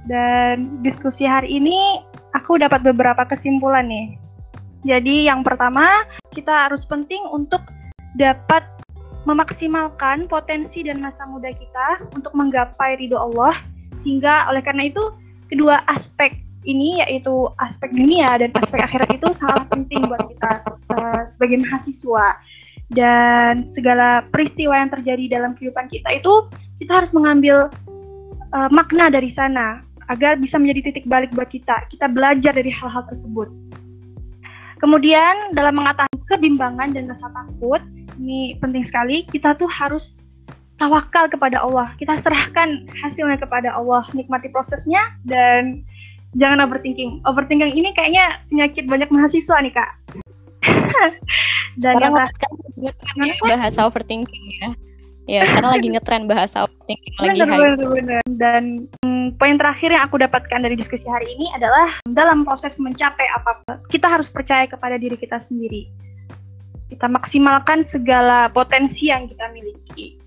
Dan 0.06 0.82
diskusi 0.82 1.24
hari 1.24 1.62
ini 1.62 2.02
aku 2.34 2.58
dapat 2.58 2.82
beberapa 2.82 3.22
kesimpulan 3.28 3.86
nih. 3.88 4.18
Jadi 4.82 5.30
yang 5.30 5.46
pertama 5.46 6.02
kita 6.34 6.68
harus 6.68 6.82
penting 6.82 7.22
untuk 7.30 7.62
dapat 8.18 8.66
memaksimalkan 9.22 10.26
potensi 10.26 10.82
dan 10.82 10.98
masa 10.98 11.22
muda 11.30 11.54
kita 11.54 12.02
untuk 12.18 12.34
menggapai 12.34 12.98
ridho 12.98 13.16
Allah. 13.16 13.54
Sehingga 13.94 14.50
oleh 14.50 14.64
karena 14.64 14.90
itu 14.90 15.14
kedua 15.46 15.84
aspek 15.86 16.34
ini 16.66 17.02
yaitu 17.02 17.50
aspek 17.58 17.90
dunia 17.90 18.38
dan 18.38 18.50
aspek 18.62 18.82
akhirat 18.82 19.10
itu 19.10 19.28
sangat 19.34 19.66
penting 19.70 20.02
buat 20.06 20.22
kita 20.30 20.50
uh, 20.94 21.22
sebagai 21.26 21.58
mahasiswa 21.62 22.38
dan 22.92 23.64
segala 23.64 24.24
peristiwa 24.28 24.76
yang 24.76 24.92
terjadi 24.92 25.40
dalam 25.40 25.56
kehidupan 25.56 25.88
kita 25.88 26.08
itu 26.12 26.48
kita 26.80 27.02
harus 27.02 27.12
mengambil 27.16 27.72
uh, 28.52 28.68
makna 28.68 29.08
dari 29.08 29.32
sana 29.32 29.80
agar 30.10 30.36
bisa 30.36 30.60
menjadi 30.60 30.92
titik 30.92 31.08
balik 31.08 31.32
buat 31.32 31.48
kita. 31.48 31.88
Kita 31.88 32.10
belajar 32.10 32.52
dari 32.52 32.68
hal-hal 32.68 33.06
tersebut. 33.08 33.48
Kemudian 34.82 35.54
dalam 35.54 35.78
mengatasi 35.78 36.26
kebimbangan 36.26 36.90
dan 36.90 37.06
rasa 37.06 37.30
takut, 37.30 37.78
ini 38.18 38.58
penting 38.58 38.82
sekali, 38.82 39.22
kita 39.30 39.54
tuh 39.54 39.70
harus 39.70 40.18
tawakal 40.82 41.30
kepada 41.30 41.62
Allah. 41.62 41.94
Kita 41.96 42.18
serahkan 42.18 42.90
hasilnya 42.98 43.38
kepada 43.38 43.70
Allah, 43.70 44.02
nikmati 44.10 44.50
prosesnya 44.50 45.14
dan 45.22 45.86
jangan 46.34 46.66
overthinking. 46.66 47.22
Overthinking 47.22 47.78
ini 47.78 47.94
kayaknya 47.94 48.42
penyakit 48.50 48.90
banyak 48.90 49.06
mahasiswa 49.14 49.62
nih, 49.62 49.70
Kak. 49.70 49.90
dan 51.80 51.94
yang 52.00 52.14
ya, 52.76 52.92
bahasa 53.48 53.88
overthinking 53.88 54.44
ya. 54.60 54.68
Ya 55.30 55.42
karena 55.54 55.78
lagi 55.78 55.86
ngetren 55.94 56.26
bahasa 56.26 56.66
overthinking 56.66 57.14
lagi 57.22 57.40
bener, 57.46 57.78
bener, 57.78 57.88
bener. 57.94 58.22
dan 58.36 58.90
hmm, 59.06 59.38
poin 59.38 59.54
terakhir 59.54 59.94
yang 59.94 60.02
aku 60.04 60.18
dapatkan 60.18 60.60
dari 60.60 60.74
diskusi 60.74 61.06
hari 61.06 61.30
ini 61.38 61.46
adalah 61.54 61.94
dalam 62.10 62.42
proses 62.42 62.76
mencapai 62.82 63.24
apa 63.38 63.62
kita 63.88 64.10
harus 64.10 64.28
percaya 64.28 64.66
kepada 64.66 64.98
diri 64.98 65.14
kita 65.14 65.38
sendiri. 65.38 65.88
Kita 66.92 67.08
maksimalkan 67.08 67.88
segala 67.88 68.52
potensi 68.52 69.08
yang 69.08 69.24
kita 69.24 69.48
miliki. 69.48 70.20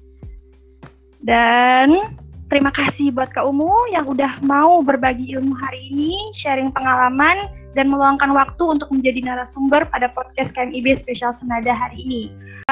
Dan 1.21 2.09
terima 2.49 2.73
kasih 2.73 3.13
buat 3.13 3.29
Kak 3.33 3.45
Umu 3.45 3.69
yang 3.93 4.09
udah 4.09 4.41
mau 4.41 4.81
berbagi 4.81 5.33
ilmu 5.37 5.53
hari 5.53 5.93
ini 5.93 6.33
sharing 6.33 6.73
pengalaman 6.73 7.64
dan 7.75 7.91
meluangkan 7.91 8.31
waktu 8.31 8.63
untuk 8.63 8.87
menjadi 8.89 9.19
narasumber 9.21 9.83
pada 9.91 10.07
podcast 10.15 10.55
KMIB 10.55 10.95
Spesial 10.95 11.35
Senada 11.35 11.75
hari 11.75 12.01
ini. 12.01 12.31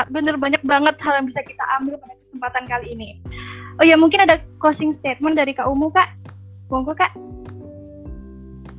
Bener 0.10 0.40
banyak 0.40 0.64
banget 0.64 0.96
hal 1.04 1.22
yang 1.22 1.28
bisa 1.28 1.44
kita 1.44 1.62
ambil 1.78 2.00
pada 2.00 2.16
kesempatan 2.24 2.64
kali 2.66 2.96
ini. 2.96 3.20
Oh 3.78 3.86
ya 3.86 4.00
mungkin 4.00 4.24
ada 4.24 4.40
closing 4.64 4.96
statement 4.96 5.36
dari 5.36 5.52
Kak 5.52 5.68
Umu 5.68 5.92
Kak. 5.92 6.10
Monggo 6.72 6.96
Kak. 6.96 7.14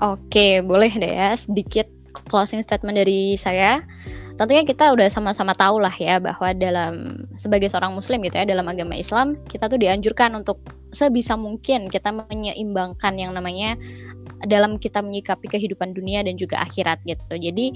Oke, 0.03 0.59
boleh 0.65 0.91
deh 0.91 1.13
ya 1.15 1.37
sedikit 1.39 1.87
closing 2.27 2.65
statement 2.65 2.99
dari 2.99 3.39
saya. 3.39 3.85
Tentunya 4.35 4.67
kita 4.67 4.91
udah 4.91 5.07
sama-sama 5.07 5.55
tahu 5.55 5.79
lah 5.79 5.95
ya 5.95 6.19
bahwa 6.19 6.51
dalam 6.59 7.23
sebagai 7.39 7.71
seorang 7.71 7.95
muslim 7.95 8.19
gitu 8.27 8.35
ya 8.35 8.43
dalam 8.43 8.67
agama 8.67 8.99
Islam 8.99 9.39
kita 9.47 9.71
tuh 9.71 9.79
dianjurkan 9.79 10.35
untuk 10.35 10.59
sebisa 10.95 11.35
mungkin 11.35 11.91
kita 11.91 12.15
menyeimbangkan 12.15 13.19
yang 13.19 13.35
namanya 13.35 13.77
dalam 14.49 14.77
kita 14.81 15.01
menyikapi 15.01 15.49
kehidupan 15.49 15.93
dunia 15.97 16.25
dan 16.25 16.37
juga 16.37 16.61
akhirat 16.65 17.01
gitu. 17.05 17.37
Jadi 17.37 17.75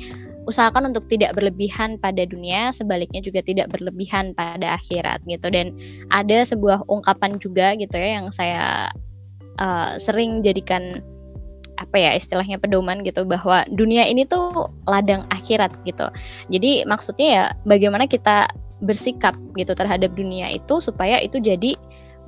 usahakan 0.48 0.92
untuk 0.92 1.04
tidak 1.08 1.36
berlebihan 1.36 2.00
pada 2.00 2.24
dunia, 2.24 2.72
sebaliknya 2.72 3.20
juga 3.20 3.44
tidak 3.44 3.72
berlebihan 3.72 4.32
pada 4.36 4.76
akhirat 4.76 5.20
gitu. 5.28 5.48
Dan 5.48 5.76
ada 6.12 6.44
sebuah 6.44 6.84
ungkapan 6.88 7.36
juga 7.40 7.76
gitu 7.76 7.96
ya 7.96 8.20
yang 8.20 8.28
saya 8.32 8.92
uh, 9.60 9.96
sering 10.00 10.40
jadikan 10.40 11.00
apa 11.78 11.94
ya 11.94 12.10
istilahnya 12.18 12.58
pedoman 12.58 13.06
gitu 13.06 13.22
bahwa 13.22 13.62
dunia 13.70 14.02
ini 14.02 14.26
tuh 14.26 14.68
ladang 14.90 15.24
akhirat 15.30 15.70
gitu. 15.86 16.10
Jadi 16.50 16.82
maksudnya 16.84 17.28
ya 17.28 17.44
bagaimana 17.64 18.10
kita 18.10 18.50
bersikap 18.82 19.34
gitu 19.58 19.74
terhadap 19.74 20.14
dunia 20.14 20.50
itu 20.54 20.78
supaya 20.78 21.18
itu 21.18 21.42
jadi 21.42 21.74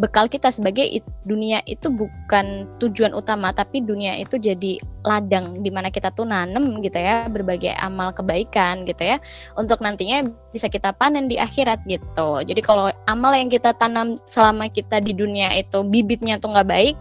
bekal 0.00 0.26
kita 0.32 0.48
sebagai 0.48 1.04
dunia 1.28 1.60
itu 1.68 1.92
bukan 1.92 2.64
tujuan 2.80 3.12
utama 3.12 3.52
tapi 3.52 3.84
dunia 3.84 4.16
itu 4.16 4.40
jadi 4.40 4.80
ladang 5.04 5.60
di 5.60 5.68
mana 5.68 5.92
kita 5.92 6.08
tuh 6.16 6.24
nanem 6.24 6.80
gitu 6.80 6.96
ya 6.96 7.28
berbagai 7.28 7.76
amal 7.76 8.08
kebaikan 8.16 8.88
gitu 8.88 9.14
ya 9.14 9.16
untuk 9.60 9.84
nantinya 9.84 10.24
bisa 10.56 10.72
kita 10.72 10.96
panen 10.96 11.28
di 11.28 11.36
akhirat 11.36 11.84
gitu. 11.84 12.40
Jadi 12.40 12.60
kalau 12.64 12.88
amal 13.06 13.36
yang 13.36 13.52
kita 13.52 13.76
tanam 13.76 14.16
selama 14.32 14.72
kita 14.72 15.04
di 15.04 15.12
dunia 15.12 15.52
itu 15.60 15.84
bibitnya 15.84 16.40
tuh 16.40 16.56
nggak 16.56 16.68
baik 16.68 16.96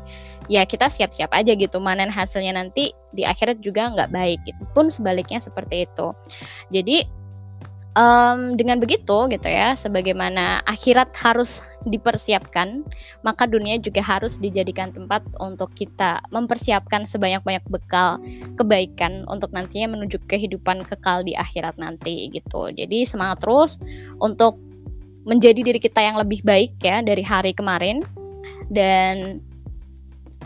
ya 0.51 0.67
kita 0.67 0.91
siap-siap 0.91 1.31
aja 1.31 1.55
gitu 1.55 1.79
manen 1.79 2.12
hasilnya 2.12 2.57
nanti 2.57 2.91
di 3.15 3.23
akhirat 3.23 3.63
juga 3.63 3.95
nggak 3.95 4.12
baik 4.12 4.39
gitu. 4.43 4.63
Pun 4.75 4.91
sebaliknya 4.91 5.39
seperti 5.39 5.88
itu. 5.88 6.12
Jadi 6.75 7.07
um, 7.97 8.60
dengan 8.60 8.78
begitu 8.78 9.30
gitu 9.32 9.47
ya 9.47 9.73
sebagaimana 9.73 10.62
akhirat 10.67 11.13
harus 11.17 11.63
dipersiapkan 11.88 12.84
maka 13.23 13.47
dunia 13.47 13.80
juga 13.80 14.04
harus 14.04 14.36
dijadikan 14.36 14.91
tempat 14.91 15.23
untuk 15.39 15.71
kita 15.73 16.19
mempersiapkan 16.30 17.08
sebanyak-banyak 17.08 17.63
bekal 17.71 18.19
kebaikan 18.60 19.23
untuk 19.32 19.49
nantinya 19.56 19.95
menuju 19.95 20.19
kehidupan 20.28 20.84
kekal 20.84 21.23
di 21.23 21.34
akhirat 21.39 21.80
nanti 21.80 22.28
gitu. 22.36 22.71
Jadi 22.75 23.08
semangat 23.08 23.43
terus 23.43 23.80
untuk 24.19 24.60
menjadi 25.28 25.62
diri 25.62 25.80
kita 25.80 25.99
yang 25.99 26.19
lebih 26.19 26.43
baik 26.43 26.80
ya 26.80 27.04
dari 27.04 27.23
hari 27.23 27.52
kemarin. 27.56 28.04
Dan 28.69 29.41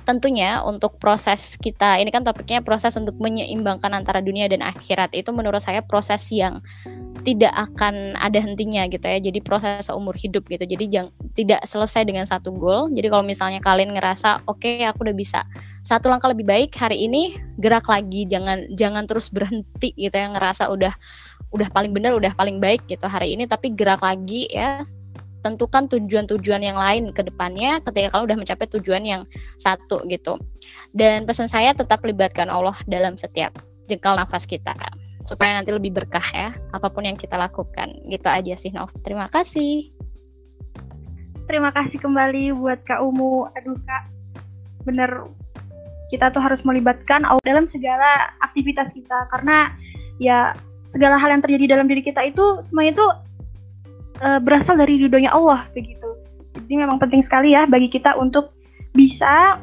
tentunya 0.04 0.60
untuk 0.64 1.00
proses 1.00 1.56
kita 1.60 2.00
ini 2.00 2.12
kan 2.12 2.28
topiknya 2.28 2.60
proses 2.60 2.96
untuk 3.00 3.16
menyeimbangkan 3.20 3.94
antara 3.94 4.20
dunia 4.20 4.50
dan 4.50 4.66
akhirat. 4.66 5.14
Itu 5.14 5.32
menurut 5.32 5.62
saya 5.64 5.84
proses 5.86 6.28
yang 6.34 6.60
tidak 7.24 7.56
akan 7.56 8.20
ada 8.20 8.40
hentinya 8.40 8.84
gitu 8.92 9.04
ya. 9.04 9.20
Jadi 9.20 9.40
proses 9.40 9.88
umur 9.88 10.14
hidup 10.16 10.44
gitu. 10.52 10.64
Jadi 10.64 10.92
jang, 10.92 11.08
tidak 11.40 11.64
selesai 11.64 12.04
dengan 12.04 12.28
satu 12.28 12.52
goal. 12.52 12.92
Jadi 12.92 13.08
kalau 13.08 13.24
misalnya 13.24 13.64
kalian 13.64 13.96
ngerasa 13.96 14.44
oke 14.46 14.60
okay, 14.60 14.84
aku 14.84 15.08
udah 15.08 15.16
bisa 15.16 15.40
satu 15.88 16.12
langkah 16.12 16.30
lebih 16.30 16.44
baik 16.46 16.76
hari 16.76 17.08
ini, 17.08 17.40
gerak 17.64 17.88
lagi. 17.88 18.28
Jangan 18.28 18.68
jangan 18.76 19.08
terus 19.08 19.32
berhenti 19.32 19.96
gitu 19.96 20.14
ya 20.14 20.30
ngerasa 20.36 20.68
udah 20.70 20.94
udah 21.56 21.68
paling 21.72 21.96
benar, 21.96 22.14
udah 22.14 22.36
paling 22.36 22.60
baik 22.60 22.84
gitu 22.92 23.08
hari 23.08 23.34
ini 23.34 23.48
tapi 23.48 23.72
gerak 23.72 24.04
lagi 24.04 24.52
ya. 24.52 24.84
Tentukan 25.44 25.92
tujuan-tujuan 25.92 26.64
yang 26.64 26.80
lain 26.80 27.12
ke 27.12 27.20
depannya 27.20 27.84
ketika 27.84 28.16
kalian 28.16 28.26
udah 28.32 28.38
mencapai 28.40 28.68
tujuan 28.80 29.04
yang 29.04 29.22
satu 29.60 30.00
gitu. 30.08 30.40
Dan 30.96 31.28
pesan 31.28 31.52
saya 31.52 31.76
tetap 31.76 32.00
libatkan 32.08 32.48
Allah 32.48 32.80
dalam 32.88 33.20
setiap 33.20 33.52
jengkal 33.92 34.16
nafas 34.16 34.48
kita 34.48 34.72
supaya 35.24 35.56
nanti 35.60 35.72
lebih 35.72 35.96
berkah 35.96 36.24
ya 36.36 36.52
apa 36.76 36.88
pun 36.92 37.08
yang 37.08 37.18
kita 37.18 37.40
lakukan. 37.40 37.96
Gitu 38.08 38.28
aja 38.28 38.54
sih 38.60 38.72
Nov. 38.72 38.92
Terima 39.02 39.32
kasih. 39.32 39.92
Terima 41.48 41.72
kasih 41.76 42.00
kembali 42.00 42.56
buat 42.56 42.80
Kak 42.88 43.04
Umu. 43.04 43.48
Aduh 43.56 43.80
Kak. 43.84 44.04
Bener 44.84 45.28
kita 46.12 46.30
tuh 46.30 46.44
harus 46.44 46.62
melibatkan 46.62 47.26
Allah 47.26 47.44
dalam 47.44 47.66
segala 47.66 48.32
aktivitas 48.46 48.94
kita. 48.94 49.28
Karena 49.34 49.74
ya 50.22 50.54
segala 50.88 51.18
hal 51.18 51.34
yang 51.34 51.42
terjadi 51.42 51.74
dalam 51.74 51.90
diri 51.90 52.06
kita 52.06 52.22
itu 52.22 52.62
semuanya 52.62 53.02
itu 53.02 53.08
uh, 54.22 54.40
berasal 54.44 54.78
dari 54.78 55.02
ridhonya 55.02 55.34
Allah 55.34 55.66
begitu. 55.74 56.06
Jadi 56.54 56.74
memang 56.78 57.02
penting 57.02 57.26
sekali 57.26 57.58
ya 57.58 57.66
bagi 57.66 57.90
kita 57.90 58.14
untuk 58.16 58.54
bisa 58.94 59.58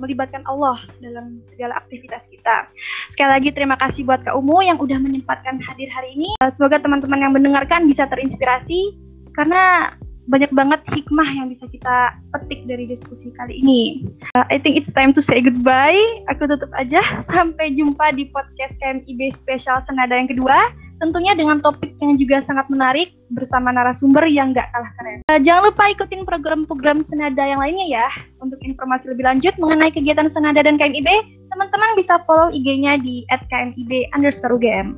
melibatkan 0.00 0.44
Allah 0.46 0.80
dalam 1.00 1.40
segala 1.42 1.76
aktivitas 1.76 2.28
kita. 2.30 2.68
Sekali 3.12 3.30
lagi 3.36 3.50
terima 3.52 3.76
kasih 3.80 4.06
buat 4.06 4.22
Kak 4.22 4.36
Umu 4.36 4.62
yang 4.62 4.78
udah 4.80 4.96
menyempatkan 5.00 5.60
hadir 5.60 5.88
hari 5.92 6.14
ini. 6.14 6.28
Uh, 6.40 6.52
semoga 6.52 6.80
teman-teman 6.80 7.20
yang 7.20 7.32
mendengarkan 7.34 7.88
bisa 7.88 8.08
terinspirasi 8.08 8.96
karena 9.36 9.92
banyak 10.26 10.50
banget 10.50 10.82
hikmah 10.90 11.26
yang 11.38 11.46
bisa 11.46 11.70
kita 11.70 12.18
petik 12.34 12.66
dari 12.66 12.84
diskusi 12.90 13.30
kali 13.38 13.62
ini. 13.62 14.10
Uh, 14.34 14.46
I 14.50 14.58
think 14.58 14.74
it's 14.74 14.90
time 14.90 15.14
to 15.14 15.22
say 15.22 15.38
goodbye. 15.38 15.98
Aku 16.34 16.50
tutup 16.50 16.70
aja. 16.74 17.02
Sampai 17.30 17.74
jumpa 17.78 18.14
di 18.14 18.26
podcast 18.34 18.74
KMIB 18.82 19.30
spesial 19.30 19.82
Senada 19.86 20.18
yang 20.18 20.26
kedua 20.26 20.74
tentunya 21.00 21.32
dengan 21.36 21.60
topik 21.60 21.96
yang 22.00 22.16
juga 22.16 22.40
sangat 22.44 22.68
menarik 22.72 23.12
bersama 23.32 23.72
narasumber 23.72 24.24
yang 24.28 24.52
gak 24.56 24.68
kalah 24.72 24.92
keren. 25.00 25.20
Uh, 25.28 25.40
jangan 25.40 25.72
lupa 25.72 25.90
ikutin 25.92 26.22
program-program 26.24 27.02
Senada 27.02 27.42
yang 27.42 27.60
lainnya 27.60 27.86
ya. 28.02 28.08
Untuk 28.40 28.60
informasi 28.62 29.12
lebih 29.12 29.24
lanjut 29.26 29.54
mengenai 29.56 29.90
kegiatan 29.92 30.28
Senada 30.30 30.62
dan 30.62 30.78
KMIB, 30.78 31.08
teman-teman 31.52 31.96
bisa 31.98 32.20
follow 32.24 32.52
IG-nya 32.52 33.00
di 33.00 33.24
@kmib 33.28 33.90
underscore 34.14 34.56
UGM. 34.56 34.94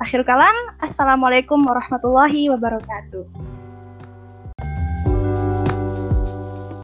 Akhir 0.00 0.24
kalam, 0.24 0.54
Assalamualaikum 0.80 1.60
warahmatullahi 1.66 2.48
wabarakatuh. 2.48 3.59